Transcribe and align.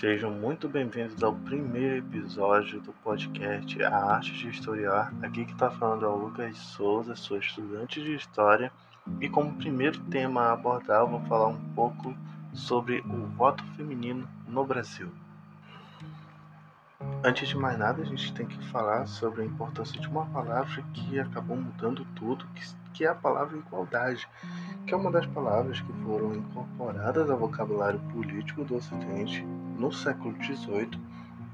Sejam 0.00 0.30
muito 0.30 0.66
bem-vindos 0.66 1.22
ao 1.22 1.34
primeiro 1.34 1.98
episódio 1.98 2.80
do 2.80 2.90
podcast 3.04 3.82
A 3.82 4.14
Arte 4.14 4.32
de 4.32 4.48
Historiar. 4.48 5.12
Aqui 5.22 5.44
que 5.44 5.52
está 5.52 5.70
falando 5.70 6.06
é 6.06 6.08
o 6.08 6.16
Lucas 6.16 6.56
Souza, 6.56 7.14
sou 7.14 7.36
estudante 7.36 8.02
de 8.02 8.14
História 8.14 8.72
e 9.20 9.28
como 9.28 9.52
primeiro 9.56 10.00
tema 10.04 10.44
a 10.44 10.52
abordar 10.52 11.00
eu 11.00 11.06
vou 11.06 11.20
falar 11.26 11.48
um 11.48 11.60
pouco 11.74 12.16
sobre 12.54 13.00
o 13.00 13.26
voto 13.36 13.62
feminino 13.76 14.26
no 14.48 14.64
Brasil. 14.64 15.10
Antes 17.22 17.50
de 17.50 17.58
mais 17.58 17.78
nada, 17.78 18.00
a 18.00 18.06
gente 18.06 18.32
tem 18.32 18.46
que 18.46 18.56
falar 18.68 19.06
sobre 19.06 19.42
a 19.42 19.44
importância 19.44 20.00
de 20.00 20.08
uma 20.08 20.24
palavra 20.24 20.82
que 20.94 21.20
acabou 21.20 21.58
mudando 21.58 22.06
tudo, 22.16 22.46
que 22.94 23.04
é 23.04 23.08
a 23.08 23.14
palavra 23.14 23.58
igualdade, 23.58 24.26
que 24.86 24.94
é 24.94 24.96
uma 24.96 25.10
das 25.10 25.26
palavras 25.26 25.78
que 25.78 25.92
foram 26.04 26.34
incorporadas 26.34 27.28
ao 27.28 27.36
vocabulário 27.36 28.00
político 28.14 28.64
do 28.64 28.76
Ocidente 28.76 29.46
no 29.80 29.90
século 29.90 30.36
XVIII 30.42 30.90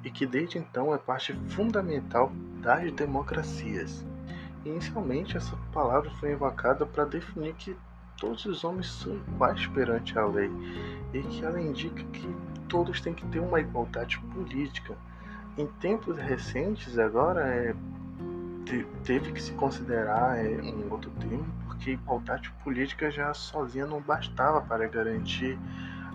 e 0.02 0.10
que 0.10 0.26
desde 0.26 0.58
então 0.58 0.92
é 0.92 0.98
parte 0.98 1.32
fundamental 1.50 2.32
das 2.60 2.92
democracias. 2.92 4.04
Inicialmente, 4.64 5.36
essa 5.36 5.56
palavra 5.72 6.10
foi 6.18 6.32
invocada 6.32 6.84
para 6.84 7.04
definir 7.04 7.54
que 7.54 7.76
todos 8.18 8.44
os 8.46 8.64
homens 8.64 8.90
são 8.90 9.14
iguais 9.14 9.66
perante 9.68 10.18
a 10.18 10.26
lei 10.26 10.50
e 11.14 11.22
que 11.22 11.44
ela 11.44 11.60
indica 11.60 12.02
que 12.02 12.28
todos 12.68 13.00
têm 13.00 13.14
que 13.14 13.24
ter 13.26 13.38
uma 13.38 13.60
igualdade 13.60 14.18
política 14.34 14.96
em 15.56 15.66
tempos 15.66 16.18
recentes 16.18 16.98
agora 16.98 17.40
é, 17.46 17.74
teve 19.04 19.32
que 19.32 19.40
se 19.40 19.52
considerar 19.52 20.36
é, 20.36 20.60
um 20.60 20.90
outro 20.90 21.10
termo 21.12 21.46
porque 21.66 21.92
igualdade 21.92 22.50
política 22.62 23.10
já 23.10 23.32
sozinha 23.32 23.86
não 23.86 24.00
bastava 24.00 24.60
para 24.60 24.86
garantir 24.88 25.58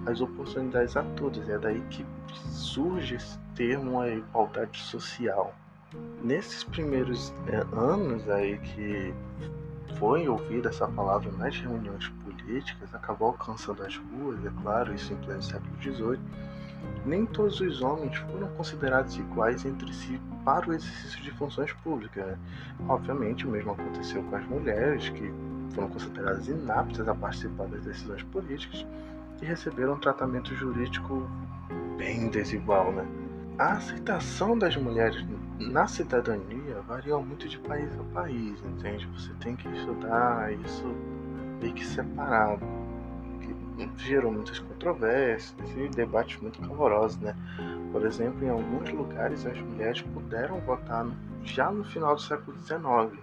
as 0.05 0.21
oportunidades 0.21 0.95
a 0.95 1.03
todos. 1.15 1.47
É 1.49 1.57
daí 1.57 1.81
que 1.89 2.05
surge 2.49 3.15
esse 3.15 3.37
termo 3.55 3.99
a 3.99 4.09
igualdade 4.09 4.79
social. 4.79 5.53
Nesses 6.23 6.63
primeiros 6.63 7.33
é, 7.47 7.57
anos 7.75 8.27
aí 8.29 8.57
que 8.59 9.13
foi 9.97 10.27
ouvida 10.27 10.69
essa 10.69 10.87
palavra 10.87 11.31
nas 11.33 11.57
reuniões 11.59 12.07
políticas, 12.23 12.93
acabou 12.93 13.29
alcançando 13.29 13.83
as 13.83 13.97
ruas, 13.97 14.43
é 14.45 14.51
claro, 14.61 14.93
isso 14.95 15.11
em 15.13 15.17
pleno 15.17 15.43
século 15.43 15.81
XVIII 15.81 16.19
nem 17.05 17.25
todos 17.25 17.59
os 17.59 17.81
homens 17.81 18.15
foram 18.17 18.47
considerados 18.49 19.17
iguais 19.17 19.65
entre 19.65 19.91
si 19.93 20.19
para 20.45 20.69
o 20.69 20.73
exercício 20.73 21.21
de 21.21 21.31
funções 21.31 21.71
públicas. 21.73 22.25
Né? 22.25 22.37
Obviamente, 22.87 23.45
o 23.45 23.49
mesmo 23.49 23.71
aconteceu 23.71 24.23
com 24.23 24.35
as 24.35 24.45
mulheres, 24.45 25.09
que 25.09 25.33
foram 25.73 25.89
consideradas 25.89 26.47
inaptas 26.47 27.07
a 27.07 27.15
participar 27.15 27.67
das 27.67 27.83
decisões 27.83 28.23
políticas 28.23 28.85
e 29.41 29.45
receberam 29.45 29.93
um 29.93 29.99
tratamento 29.99 30.53
jurídico 30.55 31.29
bem 31.97 32.29
desigual. 32.29 32.91
Né? 32.91 33.05
A 33.57 33.73
aceitação 33.73 34.57
das 34.57 34.75
mulheres 34.75 35.25
na 35.59 35.87
cidadania 35.87 36.81
varia 36.87 37.17
muito 37.17 37.47
de 37.47 37.59
país 37.59 37.89
a 37.99 38.03
país, 38.13 38.59
entende? 38.63 39.07
Você 39.07 39.31
tem 39.39 39.55
que 39.55 39.67
estudar 39.69 40.51
isso 40.53 40.85
meio 41.59 41.73
que 41.73 41.85
separado 41.85 42.65
gerou 43.97 44.31
muitas 44.31 44.59
controvérsias 44.59 45.71
e 45.75 45.87
debates 45.89 46.39
muito 46.41 46.59
calorosos, 46.61 47.17
né? 47.19 47.35
Por 47.91 48.05
exemplo, 48.05 48.43
em 48.45 48.49
alguns 48.49 48.89
lugares 48.91 49.45
as 49.45 49.59
mulheres 49.59 50.01
puderam 50.01 50.59
votar 50.61 51.05
já 51.43 51.71
no 51.71 51.83
final 51.83 52.15
do 52.15 52.21
século 52.21 52.57
XIX. 52.59 53.19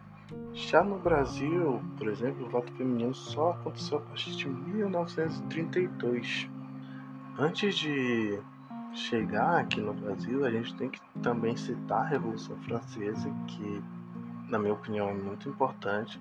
Já 0.53 0.83
no 0.83 0.99
Brasil, 0.99 1.81
por 1.97 2.09
exemplo, 2.09 2.47
o 2.47 2.51
voto 2.51 2.73
feminino 2.73 3.15
só 3.15 3.53
aconteceu 3.53 3.99
a 3.99 4.01
partir 4.01 4.33
de 4.33 4.49
1932. 4.49 6.51
Antes 7.39 7.77
de 7.77 8.41
chegar 8.93 9.61
aqui 9.61 9.81
no 9.81 9.95
Brasil, 9.95 10.45
a 10.45 10.51
gente 10.51 10.75
tem 10.75 10.91
que 10.91 11.01
também 11.23 11.57
citar 11.57 12.03
a 12.03 12.09
Revolução 12.09 12.57
Francesa, 12.59 13.31
que, 13.47 13.83
na 14.49 14.59
minha 14.59 14.75
opinião, 14.75 15.09
é 15.09 15.15
muito 15.15 15.49
importante, 15.49 16.21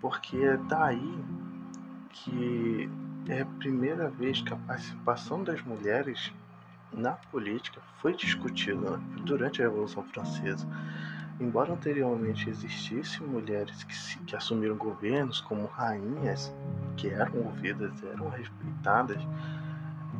porque 0.00 0.38
é 0.38 0.56
daí 0.56 1.18
que 2.10 2.90
é 3.28 3.42
a 3.42 3.46
primeira 3.46 4.08
vez 4.08 4.40
que 4.40 4.52
a 4.52 4.56
participação 4.56 5.44
das 5.44 5.62
mulheres 5.62 6.32
na 6.92 7.12
política 7.12 7.80
foi 8.00 8.14
discutida 8.14 8.98
durante 9.24 9.60
a 9.60 9.66
Revolução 9.66 10.02
Francesa. 10.04 10.66
Embora 11.38 11.72
anteriormente 11.72 12.48
existissem 12.48 13.26
mulheres 13.26 13.84
que, 13.84 13.94
se, 13.94 14.18
que 14.20 14.34
assumiram 14.34 14.76
governos 14.76 15.40
como 15.40 15.66
rainhas, 15.66 16.52
que 16.96 17.08
eram 17.08 17.44
ouvidas, 17.44 17.92
eram 18.02 18.30
respeitadas, 18.30 19.18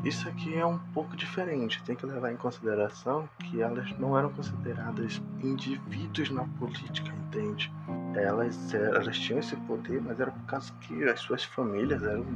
isso 0.05 0.29
aqui 0.29 0.55
é 0.55 0.65
um 0.65 0.79
pouco 0.93 1.17
diferente. 1.17 1.83
Tem 1.85 1.97
que 1.97 2.05
levar 2.05 2.31
em 2.31 2.37
consideração 2.37 3.29
que 3.39 3.63
elas 3.63 3.91
não 3.99 4.17
eram 4.17 4.31
consideradas 4.31 5.21
indivíduos 5.43 6.31
na 6.31 6.45
política, 6.45 7.11
entende? 7.27 7.73
Elas, 8.15 8.75
elas 8.75 9.19
tinham 9.19 9.41
esse 9.41 9.57
poder, 9.57 10.03
mas 10.03 10.21
era 10.21 10.31
por 10.31 10.45
causa 10.45 10.73
que 10.83 11.05
as 11.05 11.21
suas 11.21 11.45
famílias 11.45 12.03
eram 12.03 12.27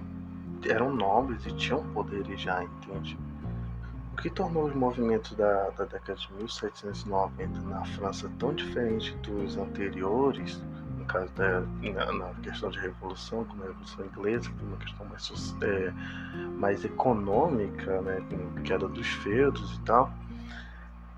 eram 0.68 0.94
nobres 0.94 1.46
e 1.46 1.52
tinham 1.52 1.82
poderes 1.92 2.40
já, 2.40 2.62
entende? 2.62 3.16
Que 4.20 4.28
tornou 4.28 4.66
os 4.66 4.74
movimentos 4.74 5.32
da, 5.32 5.70
da 5.70 5.84
década 5.84 6.14
de 6.14 6.32
1790 6.34 7.60
na 7.62 7.84
França 7.86 8.30
tão 8.38 8.54
diferente 8.54 9.16
dos 9.18 9.56
anteriores, 9.56 10.62
no 10.98 11.06
caso 11.06 11.32
da 11.32 11.60
na, 11.60 12.12
na 12.12 12.34
questão 12.42 12.70
de 12.70 12.78
revolução, 12.78 13.44
como 13.44 13.62
a 13.62 13.66
Revolução 13.66 14.04
Inglesa, 14.04 14.50
que 14.50 14.64
uma 14.64 14.76
questão 14.76 15.06
mais, 15.06 15.56
é, 15.62 15.92
mais 16.58 16.84
econômica, 16.84 18.02
né, 18.02 18.22
com 18.28 18.62
queda 18.62 18.86
dos 18.86 19.08
feudos 19.08 19.76
e 19.76 19.80
tal, 19.80 20.12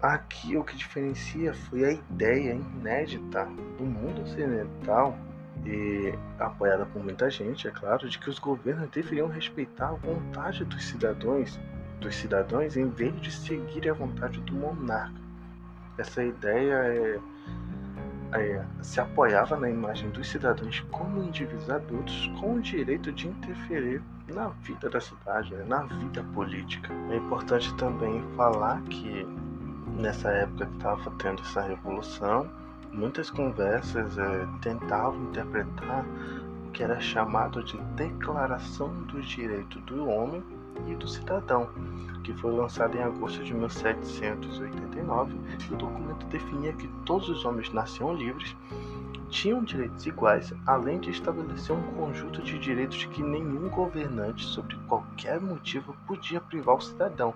aqui 0.01 0.57
o 0.57 0.63
que 0.63 0.77
diferencia 0.77 1.53
foi 1.55 1.85
a 1.85 1.93
ideia 1.93 2.55
inédita 2.55 3.45
do 3.79 3.85
mundo 3.85 4.23
ocidental 4.23 5.17
e 5.65 6.15
apoiada 6.39 6.87
por 6.87 7.03
muita 7.03 7.31
gente, 7.31 7.69
é 7.69 7.71
claro, 7.71 8.09
de 8.09 8.19
que 8.19 8.29
os 8.29 8.39
governos 8.39 8.89
deveriam 8.91 9.29
respeitar 9.29 9.91
a 9.91 9.93
vontade 9.93 10.65
dos 10.65 10.85
cidadãos, 10.85 11.59
dos 12.03 12.17
cidadãos 12.17 12.77
em 12.77 12.89
vez 12.89 13.19
de 13.21 13.31
seguir 13.31 13.89
a 13.89 13.95
vontade 13.95 14.41
do 14.41 14.53
monarca. 14.53 15.21
Essa 15.97 16.23
ideia 16.23 16.75
é, 16.75 17.21
é, 18.33 18.65
se 18.83 19.01
apoiava 19.01 19.57
na 19.57 19.71
imagem 19.71 20.11
dos 20.11 20.29
cidadãos 20.29 20.81
como 20.91 21.23
indivíduos 21.23 21.71
adultos 21.71 22.31
com 22.41 22.57
o 22.57 22.61
direito 22.61 23.13
de 23.13 23.29
interferir 23.29 24.03
na 24.29 24.49
vida 24.49 24.89
da 24.91 25.01
cidade, 25.01 25.55
né, 25.55 25.65
na 25.67 25.83
vida 25.83 26.25
política. 26.35 26.93
É 27.11 27.17
importante 27.17 27.73
também 27.75 28.23
falar 28.37 28.83
que 28.83 29.25
nessa 29.99 30.31
época 30.31 30.67
que 30.67 30.77
estava 30.77 31.11
tendo 31.19 31.43
essa 31.43 31.63
revolução, 31.63 32.51
muitas 32.93 33.31
conversas 33.31 34.19
é, 34.19 34.49
tentavam 34.61 35.23
interpretar 35.25 36.05
o 36.67 36.71
que 36.71 36.83
era 36.83 36.99
chamado 37.01 37.63
de 37.63 37.79
Declaração 37.95 38.89
dos 39.05 39.29
Direitos 39.29 39.81
do 39.83 40.09
Homem 40.09 40.43
e 40.87 40.95
do 40.95 41.09
Cidadão, 41.09 41.69
que 42.23 42.33
foi 42.35 42.53
lançado 42.53 42.97
em 42.97 43.03
agosto 43.03 43.43
de 43.43 43.53
1789. 43.55 45.35
O 45.71 45.77
documento 45.77 46.27
definia 46.27 46.73
que 46.73 46.89
todos 47.05 47.29
os 47.29 47.45
homens 47.45 47.73
nasciam 47.73 48.15
livres, 48.15 48.57
tinham 49.29 49.65
direitos 49.65 50.05
iguais, 50.07 50.53
além 50.67 51.01
de 51.01 51.11
estabelecer 51.11 51.75
um 51.75 51.83
conjunto 51.95 52.43
de 52.43 52.59
direitos 52.59 53.05
que 53.07 53.23
nenhum 53.23 53.69
governante, 53.71 54.45
sobre 54.45 54.77
qualquer 54.87 55.41
motivo, 55.41 55.97
podia 56.07 56.41
privar 56.41 56.77
o 56.77 56.81
cidadão. 56.81 57.35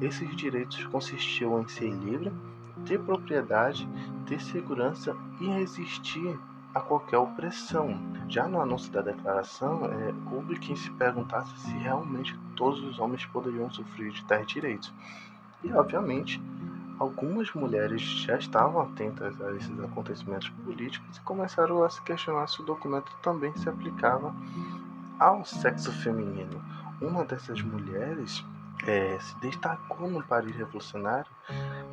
Esses 0.00 0.36
direitos 0.36 0.84
consistiam 0.84 1.60
em 1.60 1.66
ser 1.66 1.90
livre, 1.90 2.30
ter 2.84 3.00
propriedade, 3.00 3.88
ter 4.26 4.40
segurança 4.40 5.16
e 5.40 5.46
resistir 5.46 6.38
a 6.74 6.80
qualquer 6.80 7.18
opressão. 7.18 7.98
Já 8.28 8.46
no 8.46 8.60
anúncio 8.60 8.92
da 8.92 9.02
declaração, 9.02 9.86
é, 9.86 10.14
houve 10.32 10.58
quem 10.58 10.76
se 10.76 10.90
perguntasse 10.92 11.56
se 11.58 11.70
realmente 11.78 12.38
todos 12.56 12.82
os 12.84 12.98
homens 12.98 13.24
poderiam 13.26 13.70
sofrer 13.70 14.10
de 14.10 14.24
tais 14.24 14.46
direitos. 14.46 14.92
E, 15.62 15.72
obviamente, 15.72 16.40
algumas 16.98 17.52
mulheres 17.54 18.02
já 18.02 18.36
estavam 18.36 18.82
atentas 18.82 19.40
a 19.40 19.52
esses 19.52 19.80
acontecimentos 19.80 20.48
políticos 20.50 21.16
e 21.16 21.20
começaram 21.20 21.82
a 21.82 21.90
se 21.90 22.02
questionar 22.02 22.46
se 22.48 22.60
o 22.60 22.64
documento 22.64 23.10
também 23.22 23.56
se 23.56 23.68
aplicava 23.68 24.34
ao 25.18 25.44
sexo 25.44 25.92
feminino. 25.92 26.62
Uma 27.00 27.24
dessas 27.24 27.62
mulheres 27.62 28.44
é, 28.86 29.18
se 29.20 29.38
destacou 29.40 30.08
no 30.08 30.22
Paris 30.22 30.54
Revolucionário, 30.54 31.30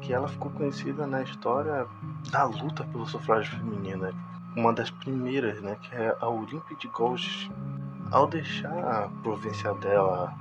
que 0.02 0.14
ela 0.14 0.28
ficou 0.28 0.52
conhecida 0.52 1.08
na 1.08 1.22
história 1.22 1.88
da 2.32 2.44
luta 2.46 2.84
pelo 2.86 3.06
sufrágio 3.06 3.58
feminino. 3.58 4.14
Uma 4.56 4.72
das 4.72 4.90
primeiras, 4.90 5.62
né, 5.62 5.78
que 5.82 5.94
é 5.96 6.16
a 6.20 6.28
Olympe 6.28 6.76
de 6.76 6.88
Gouges. 6.88 7.50
Ao 8.12 8.28
deixar 8.28 8.72
a 8.72 9.10
província 9.22 9.74
dela 9.74 10.34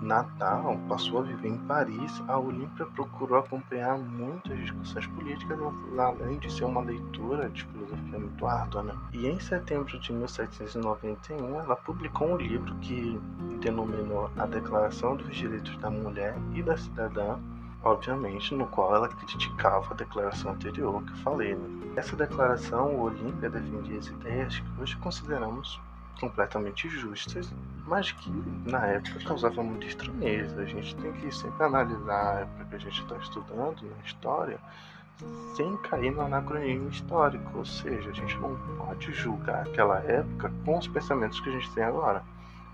natal, 0.00 0.78
passou 0.88 1.18
a 1.18 1.22
viver 1.22 1.48
em 1.48 1.58
Paris, 1.58 2.22
a 2.28 2.38
Olímpia 2.38 2.86
procurou 2.86 3.38
acompanhar 3.38 3.98
muitas 3.98 4.56
discussões 4.58 5.06
políticas, 5.08 5.58
além 5.98 6.38
de 6.38 6.52
ser 6.52 6.64
uma 6.64 6.80
leitura 6.80 7.48
de 7.50 7.64
filosofia 7.64 8.18
muito 8.18 8.46
árdua. 8.46 8.82
Né? 8.84 8.94
E 9.12 9.26
em 9.26 9.40
setembro 9.40 9.98
de 9.98 10.12
1791, 10.12 11.60
ela 11.60 11.76
publicou 11.76 12.28
um 12.28 12.36
livro 12.36 12.74
que 12.76 13.20
denominou 13.60 14.30
A 14.36 14.46
Declaração 14.46 15.16
dos 15.16 15.34
Direitos 15.34 15.76
da 15.78 15.90
Mulher 15.90 16.36
e 16.54 16.62
da 16.62 16.76
Cidadã, 16.76 17.38
obviamente, 17.88 18.54
no 18.54 18.66
qual 18.66 18.94
ela 18.94 19.08
criticava 19.08 19.92
a 19.92 19.96
declaração 19.96 20.52
anterior 20.52 21.02
que 21.02 21.12
eu 21.12 21.16
falei. 21.16 21.54
Né? 21.54 21.92
Essa 21.96 22.16
declaração, 22.16 22.94
o 22.94 23.02
Olímpia 23.02 23.50
defendia 23.50 23.98
as 23.98 24.06
ideias 24.06 24.58
que 24.58 24.80
hoje 24.80 24.96
consideramos 24.96 25.80
completamente 26.20 26.88
justas, 26.88 27.52
mas 27.86 28.10
que 28.12 28.30
na 28.66 28.86
época 28.86 29.20
causavam 29.24 29.64
muita 29.64 29.86
estranheza. 29.86 30.60
A 30.60 30.64
gente 30.64 30.94
tem 30.96 31.12
que 31.12 31.34
sempre 31.34 31.64
analisar 31.64 32.36
a 32.36 32.40
época 32.40 32.64
que 32.64 32.76
a 32.76 32.78
gente 32.78 33.02
está 33.02 33.16
estudando 33.16 33.82
na 33.82 34.04
história 34.04 34.58
sem 35.56 35.76
cair 35.78 36.12
no 36.12 36.22
anacronismo 36.22 36.88
histórico, 36.90 37.58
ou 37.58 37.64
seja, 37.64 38.10
a 38.10 38.12
gente 38.12 38.36
não 38.38 38.56
pode 38.76 39.12
julgar 39.12 39.62
aquela 39.66 39.98
época 39.98 40.52
com 40.64 40.78
os 40.78 40.86
pensamentos 40.86 41.40
que 41.40 41.48
a 41.48 41.52
gente 41.52 41.70
tem 41.72 41.82
agora, 41.82 42.22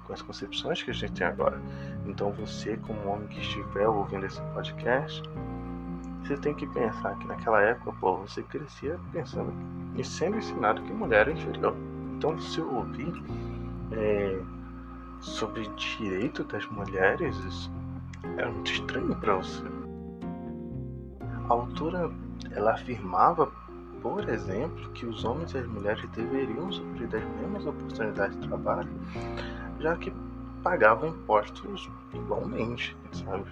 com 0.06 0.12
as 0.12 0.22
concepções 0.22 0.82
que 0.82 0.90
a 0.90 0.94
gente 0.94 1.12
tem 1.12 1.26
agora. 1.26 1.60
Então 2.06 2.32
você, 2.32 2.76
como 2.76 3.08
homem 3.08 3.26
que 3.28 3.40
estiver 3.40 3.88
ouvindo 3.88 4.26
esse 4.26 4.40
podcast, 4.54 5.22
você 6.22 6.36
tem 6.38 6.54
que 6.54 6.66
pensar 6.68 7.18
que 7.18 7.26
naquela 7.26 7.60
época, 7.60 7.92
pô, 8.00 8.16
você 8.16 8.42
crescia 8.42 8.98
pensando 9.12 9.52
e 9.96 10.02
sendo 10.02 10.38
ensinado 10.38 10.82
que 10.82 10.92
mulher 10.92 11.28
é 11.28 11.32
inferior. 11.32 11.74
Então 12.16 12.36
você 12.36 12.60
ouvir 12.60 13.12
é, 13.92 14.40
sobre 15.20 15.68
direito 15.76 16.44
das 16.44 16.66
mulheres, 16.68 17.36
isso 17.36 17.70
é 18.38 18.46
muito 18.46 18.72
estranho 18.72 19.14
para 19.16 19.36
você. 19.36 19.62
A 21.48 21.52
autora 21.52 22.10
ela 22.52 22.72
afirmava, 22.72 23.52
por 24.00 24.28
exemplo, 24.28 24.90
que 24.92 25.04
os 25.06 25.24
homens 25.24 25.52
e 25.52 25.58
as 25.58 25.66
mulheres 25.66 26.08
deveriam 26.10 26.72
sofrer 26.72 27.08
das 27.08 27.24
mesmas 27.40 27.66
oportunidades 27.66 28.40
de 28.40 28.48
trabalho, 28.48 28.88
já 29.80 29.96
que 29.96 30.12
pagavam 30.62 31.10
impostos 31.10 31.88
igualmente, 32.12 32.96
sabe? 33.12 33.44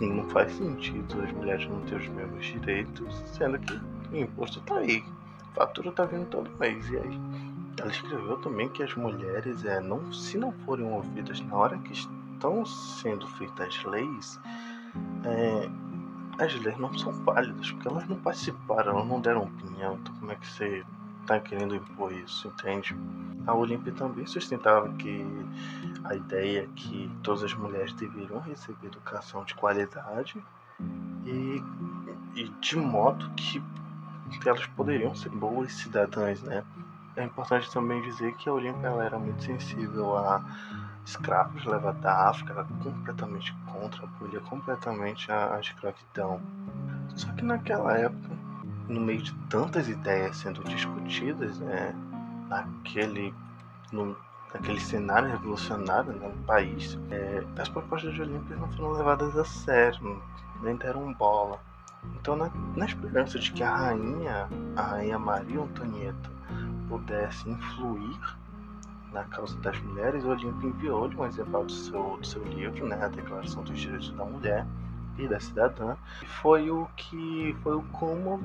Não 0.00 0.28
faz 0.30 0.52
sentido 0.54 1.22
as 1.22 1.32
mulheres 1.32 1.68
não 1.68 1.80
terem 1.82 2.08
os 2.08 2.14
mesmos 2.14 2.46
direitos, 2.46 3.22
sendo 3.26 3.58
que 3.58 3.74
o 4.12 4.16
imposto 4.16 4.58
está 4.58 4.78
aí, 4.78 5.04
a 5.52 5.54
fatura 5.54 5.90
está 5.90 6.04
vindo 6.04 6.26
todo 6.28 6.50
mês, 6.58 6.88
e 6.90 6.96
aí? 6.96 7.20
Ela 7.78 7.90
escreveu 7.90 8.36
também 8.38 8.68
que 8.68 8.82
as 8.82 8.94
mulheres, 8.94 9.64
é, 9.64 9.80
não, 9.80 10.12
se 10.12 10.36
não 10.38 10.52
forem 10.64 10.84
ouvidas 10.84 11.40
na 11.40 11.56
hora 11.56 11.78
que 11.78 11.92
estão 11.92 12.64
sendo 12.66 13.26
feitas 13.28 13.82
leis, 13.84 14.40
é, 15.24 15.68
as 16.42 16.54
leis 16.60 16.76
não 16.78 16.96
são 16.98 17.12
válidas, 17.24 17.70
porque 17.70 17.88
elas 17.88 18.06
não 18.08 18.16
participaram, 18.16 18.92
elas 18.92 19.08
não 19.08 19.20
deram 19.20 19.44
opinião. 19.44 19.94
Então, 19.94 20.14
como 20.16 20.32
é 20.32 20.36
que 20.36 20.46
você 20.46 20.84
está 21.22 21.40
querendo 21.40 21.74
impor 21.74 22.12
isso, 22.12 22.48
entende? 22.48 22.96
A 23.46 23.54
Olímpia 23.54 23.92
também 23.92 24.26
sustentava 24.26 24.88
que 24.94 25.24
a 26.04 26.14
ideia 26.14 26.64
é 26.64 26.68
que 26.76 27.10
todas 27.22 27.42
as 27.42 27.54
mulheres 27.54 27.92
deveriam 27.94 28.40
receber 28.40 28.86
educação 28.86 29.44
de 29.44 29.54
qualidade 29.54 30.42
e, 31.24 31.62
e 32.34 32.48
de 32.60 32.76
modo 32.76 33.28
que 33.30 33.62
elas 34.44 34.66
poderiam 34.66 35.14
ser 35.14 35.30
boas 35.30 35.72
cidadãs, 35.72 36.42
né? 36.42 36.64
É 37.14 37.24
importante 37.24 37.70
também 37.70 38.00
dizer 38.02 38.34
que 38.36 38.48
a 38.48 38.52
Olímpia 38.52 38.88
era 38.88 39.18
muito 39.18 39.42
sensível 39.44 40.16
a 40.16 40.42
escravos 41.04 41.64
levados 41.64 42.00
da 42.00 42.28
África, 42.30 42.52
era 42.52 42.64
completamente 42.82 43.52
contra, 43.66 44.04
abolia 44.04 44.40
completamente 44.40 45.30
a 45.30 45.58
escravidão. 45.60 46.40
Só 47.14 47.30
que 47.32 47.44
naquela 47.44 47.98
época, 47.98 48.31
no 48.92 49.00
meio 49.00 49.22
de 49.22 49.32
tantas 49.48 49.88
ideias 49.88 50.36
sendo 50.36 50.62
discutidas, 50.64 51.58
né, 51.58 51.94
naquele, 52.48 53.34
no, 53.90 54.16
naquele 54.52 54.80
cenário 54.80 55.30
revolucionário 55.30 56.12
né, 56.12 56.28
no 56.28 56.44
país, 56.44 56.98
é, 57.10 57.42
as 57.58 57.68
propostas 57.68 58.14
de 58.14 58.22
Olímpia 58.22 58.56
não 58.56 58.70
foram 58.72 58.92
levadas 58.92 59.36
a 59.36 59.44
sério, 59.44 60.22
nem 60.62 60.76
deram 60.76 61.12
bola. 61.14 61.58
Então, 62.16 62.36
na, 62.36 62.50
na 62.76 62.84
esperança 62.84 63.38
de 63.38 63.52
que 63.52 63.62
a 63.62 63.74
rainha, 63.74 64.48
a 64.76 64.82
rainha 64.82 65.18
Maria 65.18 65.60
Antonieta, 65.60 66.30
pudesse 66.88 67.48
influir 67.48 68.36
na 69.12 69.24
causa 69.24 69.56
das 69.60 69.78
mulheres, 69.80 70.24
o 70.24 70.30
Olímpio 70.30 70.68
enviou-lhe 70.68 71.16
um 71.16 71.24
exemplar 71.24 71.64
do 71.64 71.72
seu, 71.72 72.16
do 72.16 72.26
seu 72.26 72.42
livro, 72.44 72.86
né, 72.86 73.02
a 73.02 73.08
Declaração 73.08 73.62
dos 73.62 73.78
Direitos 73.78 74.10
da 74.10 74.24
Mulher 74.24 74.66
e 75.18 75.28
da 75.28 75.38
Cidadã, 75.40 75.96
e 76.22 76.26
foi 76.26 76.70
o 76.70 76.86
que 76.96 77.56
foi 77.62 77.76
o 77.76 77.82
como 77.92 78.40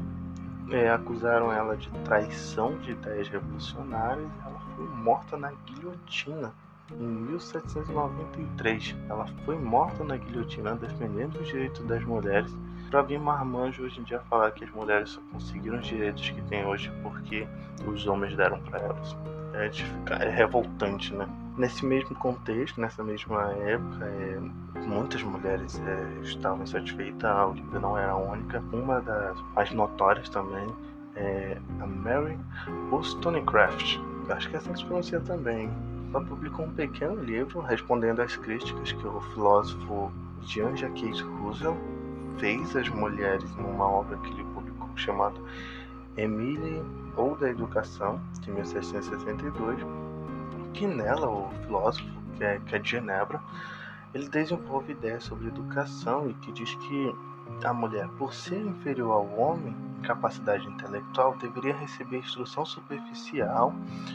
é, 0.70 0.90
acusaram 0.90 1.52
ela 1.52 1.78
de 1.78 1.90
traição 2.04 2.78
de 2.80 2.92
ideias 2.92 3.28
revolucionárias, 3.30 4.30
ela 4.46 4.60
foi 4.76 4.86
morta 4.86 5.38
na 5.38 5.52
guilhotina 5.66 6.54
em 6.92 7.08
1793. 7.08 8.96
Ela 9.10 9.26
foi 9.46 9.58
morta 9.58 10.04
na 10.04 10.18
guilhotina 10.18 10.76
defendendo 10.76 11.40
os 11.40 11.48
direitos 11.48 11.86
das 11.86 12.04
mulheres 12.04 12.56
para 12.90 13.02
vir 13.02 13.20
marmanjo 13.20 13.84
hoje 13.84 14.00
em 14.00 14.04
dia 14.04 14.20
falar 14.30 14.52
que 14.52 14.64
as 14.64 14.72
mulheres 14.72 15.10
só 15.10 15.22
conseguiram 15.32 15.80
os 15.80 15.86
direitos 15.86 16.30
que 16.30 16.42
têm 16.44 16.66
hoje 16.66 16.92
porque 17.04 17.48
os 17.86 18.08
homens 18.08 18.36
deram 18.36 18.60
para 18.62 18.80
elas. 18.80 19.18
É, 19.54 20.26
é 20.26 20.30
revoltante, 20.30 21.14
né? 21.14 21.28
Nesse 21.58 21.84
mesmo 21.84 22.16
contexto, 22.16 22.80
nessa 22.80 23.04
mesma 23.04 23.52
época, 23.54 24.06
é, 24.06 24.40
muitas 24.86 25.24
mulheres 25.24 25.82
é, 25.86 26.22
estavam 26.22 26.64
insatisfeitas, 26.64 27.24
a 27.24 27.48
Olivia 27.48 27.80
não 27.80 27.98
era 27.98 28.12
a 28.12 28.16
única. 28.16 28.64
Uma 28.72 29.02
das 29.02 29.42
mais 29.56 29.72
notórias 29.72 30.30
também 30.30 30.68
é 31.16 31.58
a 31.80 31.88
Mary 31.88 32.38
Wollstonecraft, 32.92 33.98
acho 34.30 34.50
que 34.50 34.56
é 34.56 34.60
assim 34.60 34.72
que 34.72 34.80
se 34.80 34.86
pronuncia 34.86 35.20
também. 35.22 35.72
Ela 36.14 36.24
publicou 36.24 36.66
um 36.66 36.72
pequeno 36.72 37.24
livro 37.24 37.60
respondendo 37.62 38.20
às 38.20 38.36
críticas 38.36 38.92
que 38.92 39.08
o 39.08 39.20
filósofo 39.34 40.12
Jean 40.44 40.76
Jacques 40.78 41.22
Rousseau 41.22 41.76
fez 42.38 42.76
às 42.76 42.88
mulheres 42.90 43.50
numa 43.56 43.90
obra 43.90 44.16
que 44.18 44.30
ele 44.30 44.44
publicou 44.54 44.90
chamada 44.96 45.40
Emile 46.16 46.84
ou 47.16 47.36
da 47.36 47.50
Educação, 47.50 48.22
de 48.42 48.52
1762, 48.52 49.80
que 50.74 50.88
nela 50.88 51.30
o 51.30 51.50
filósofo, 51.64 52.08
que 52.38 52.44
é, 52.44 52.60
que 52.60 52.76
é 52.76 52.80
de 52.80 52.90
Genebra, 52.90 53.42
ele 54.14 54.30
desenvolve 54.30 54.94
ideias 54.94 55.24
sobre 55.24 55.48
educação 55.48 56.30
e 56.30 56.34
que 56.36 56.52
diz 56.52 56.74
que 56.76 57.16
a 57.64 57.74
mulher, 57.74 58.08
por 58.18 58.34
ser 58.34 58.60
inferior 58.60 59.12
ao 59.12 59.40
homem 59.40 59.76
em 59.98 60.02
capacidade 60.02 60.68
intelectual, 60.68 61.36
deveria 61.38 61.76
receber 61.76 62.20
instrução 62.20 62.66
superficial 62.66 63.74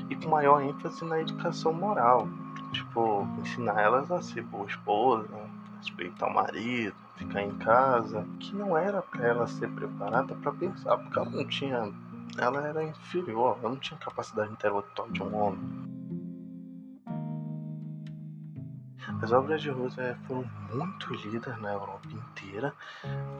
e 0.08 0.16
com 0.16 0.30
maior 0.30 0.62
ênfase 0.62 1.04
na 1.04 1.20
educação 1.20 1.72
moral. 1.72 2.28
Tipo, 2.72 3.26
ensinar 3.38 3.80
elas 3.80 4.10
a 4.10 4.22
ser 4.22 4.42
boa 4.42 4.66
esposa, 4.66 5.28
respeitar 5.78 6.26
o 6.26 6.34
marido, 6.34 6.94
ficar 7.16 7.42
em 7.42 7.52
casa, 7.58 8.26
que 8.40 8.54
não 8.54 8.76
era 8.76 9.02
para 9.02 9.26
ela 9.26 9.46
ser 9.46 9.68
preparada 9.70 10.34
para 10.36 10.52
pensar, 10.52 10.96
porque 10.96 11.18
ela 11.18 11.30
não 11.30 11.46
tinha, 11.46 11.92
ela 12.38 12.66
era 12.66 12.82
inferior, 12.84 13.58
ela 13.60 13.70
não 13.70 13.76
tinha 13.76 13.98
capacidade 13.98 14.52
intelectual 14.52 15.10
de 15.10 15.22
um 15.22 15.34
homem. 15.34 16.01
As 19.22 19.30
obras 19.30 19.62
de 19.62 19.70
Rosa 19.70 20.18
foram 20.26 20.44
muito 20.74 21.14
lidas 21.14 21.56
na 21.60 21.72
Europa 21.72 22.08
inteira 22.10 22.74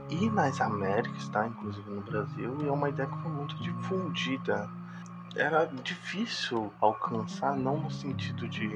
e 0.08 0.30
nas 0.30 0.60
Américas, 0.60 1.28
tá? 1.28 1.46
inclusive 1.46 1.90
no 1.90 2.00
Brasil, 2.00 2.56
e 2.62 2.68
é 2.68 2.70
uma 2.70 2.88
ideia 2.88 3.08
que 3.08 3.18
foi 3.18 3.32
muito 3.32 3.60
difundida. 3.60 4.70
Era 5.34 5.64
difícil 5.64 6.72
alcançar, 6.80 7.56
não 7.56 7.78
no 7.78 7.90
sentido 7.90 8.48
de, 8.48 8.68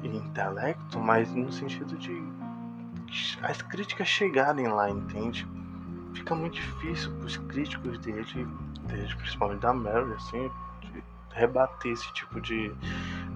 de 0.00 0.08
intelecto, 0.08 0.98
mas 0.98 1.30
no 1.34 1.52
sentido 1.52 1.98
de 1.98 2.22
as 3.42 3.60
críticas 3.60 4.08
chegarem 4.08 4.68
lá, 4.68 4.88
entende? 4.88 5.46
Fica 6.14 6.34
muito 6.34 6.54
difícil 6.54 7.12
para 7.16 7.26
os 7.26 7.36
críticos 7.36 7.98
dele, 7.98 8.48
dele, 8.84 9.14
principalmente 9.16 9.60
da 9.60 9.74
Mary, 9.74 10.12
assim, 10.14 10.50
de 10.80 11.02
rebater 11.30 11.92
esse 11.92 12.12
tipo 12.12 12.40
de, 12.40 12.72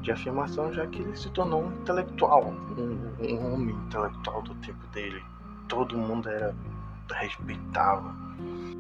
de 0.05 0.13
afirmação, 0.13 0.73
já 0.73 0.87
que 0.87 1.01
ele 1.01 1.17
se 1.17 1.31
tornou 1.31 1.65
um 1.65 1.73
intelectual, 1.73 2.55
um, 2.79 3.11
um 3.21 3.55
homem 3.55 3.75
intelectual 3.75 4.43
do 4.43 4.55
tempo 4.57 4.87
dele. 4.89 5.23
Todo 5.67 5.97
mundo 5.97 6.29
era 6.29 6.55
respeitava. 7.13 8.15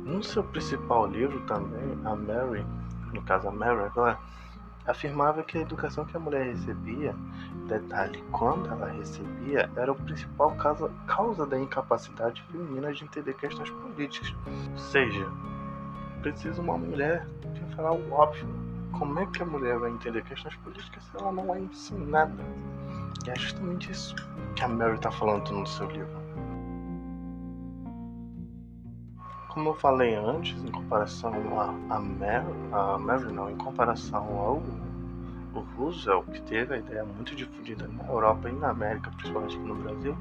No 0.04 0.22
seu 0.22 0.42
principal 0.44 1.06
livro 1.06 1.40
também, 1.42 1.98
a 2.04 2.14
Mary, 2.14 2.64
no 3.12 3.22
caso 3.22 3.48
a 3.48 3.50
Mary 3.50 3.80
agora, 3.84 4.18
afirmava 4.86 5.42
que 5.42 5.56
a 5.56 5.62
educação 5.62 6.04
que 6.04 6.16
a 6.16 6.20
mulher 6.20 6.44
recebia, 6.46 7.14
detalhe, 7.68 8.22
quando 8.30 8.68
ela 8.68 8.90
recebia, 8.90 9.70
era 9.76 9.92
o 9.92 9.94
principal 9.94 10.50
causa, 10.56 10.90
causa 11.06 11.46
da 11.46 11.58
incapacidade 11.58 12.42
feminina 12.50 12.92
de 12.92 13.04
entender 13.04 13.34
questões 13.34 13.70
políticas. 13.70 14.34
Ou 14.46 14.78
seja, 14.78 15.26
precisa 16.20 16.60
uma 16.60 16.76
mulher 16.76 17.26
que 17.54 17.74
falar 17.74 17.92
o 17.92 18.12
óbvio. 18.12 18.63
Como 18.98 19.18
é 19.18 19.26
que 19.26 19.42
a 19.42 19.46
mulher 19.46 19.78
vai 19.78 19.90
entender 19.90 20.22
questões 20.24 20.56
políticas 20.56 21.02
se 21.04 21.16
ela 21.16 21.32
não 21.32 21.54
é 21.54 21.60
ensinada? 21.60 22.42
E 23.26 23.30
é 23.30 23.36
justamente 23.36 23.90
isso 23.90 24.14
que 24.54 24.64
a 24.64 24.68
Mary 24.68 24.94
está 24.94 25.10
falando 25.10 25.50
no 25.50 25.66
seu 25.66 25.90
livro. 25.90 26.24
como 29.54 29.68
eu 29.68 29.74
falei 29.74 30.16
antes, 30.16 30.60
em 30.64 30.70
comparação 30.70 31.32
a, 31.60 31.94
a, 31.94 32.00
Mary, 32.00 32.52
a 32.72 32.98
Mary 32.98 33.32
não, 33.32 33.48
em 33.48 33.56
comparação 33.56 34.26
ao 34.36 34.62
o 35.54 35.60
Roosevelt, 35.76 36.26
que 36.32 36.42
teve 36.42 36.74
a 36.74 36.78
ideia 36.78 37.04
muito 37.04 37.36
difundida 37.36 37.86
na 37.86 38.04
Europa 38.08 38.48
e 38.48 38.52
na 38.52 38.70
América, 38.70 39.12
principalmente 39.12 39.56
aqui 39.56 39.64
no 39.64 39.76
Brasil, 39.76 40.16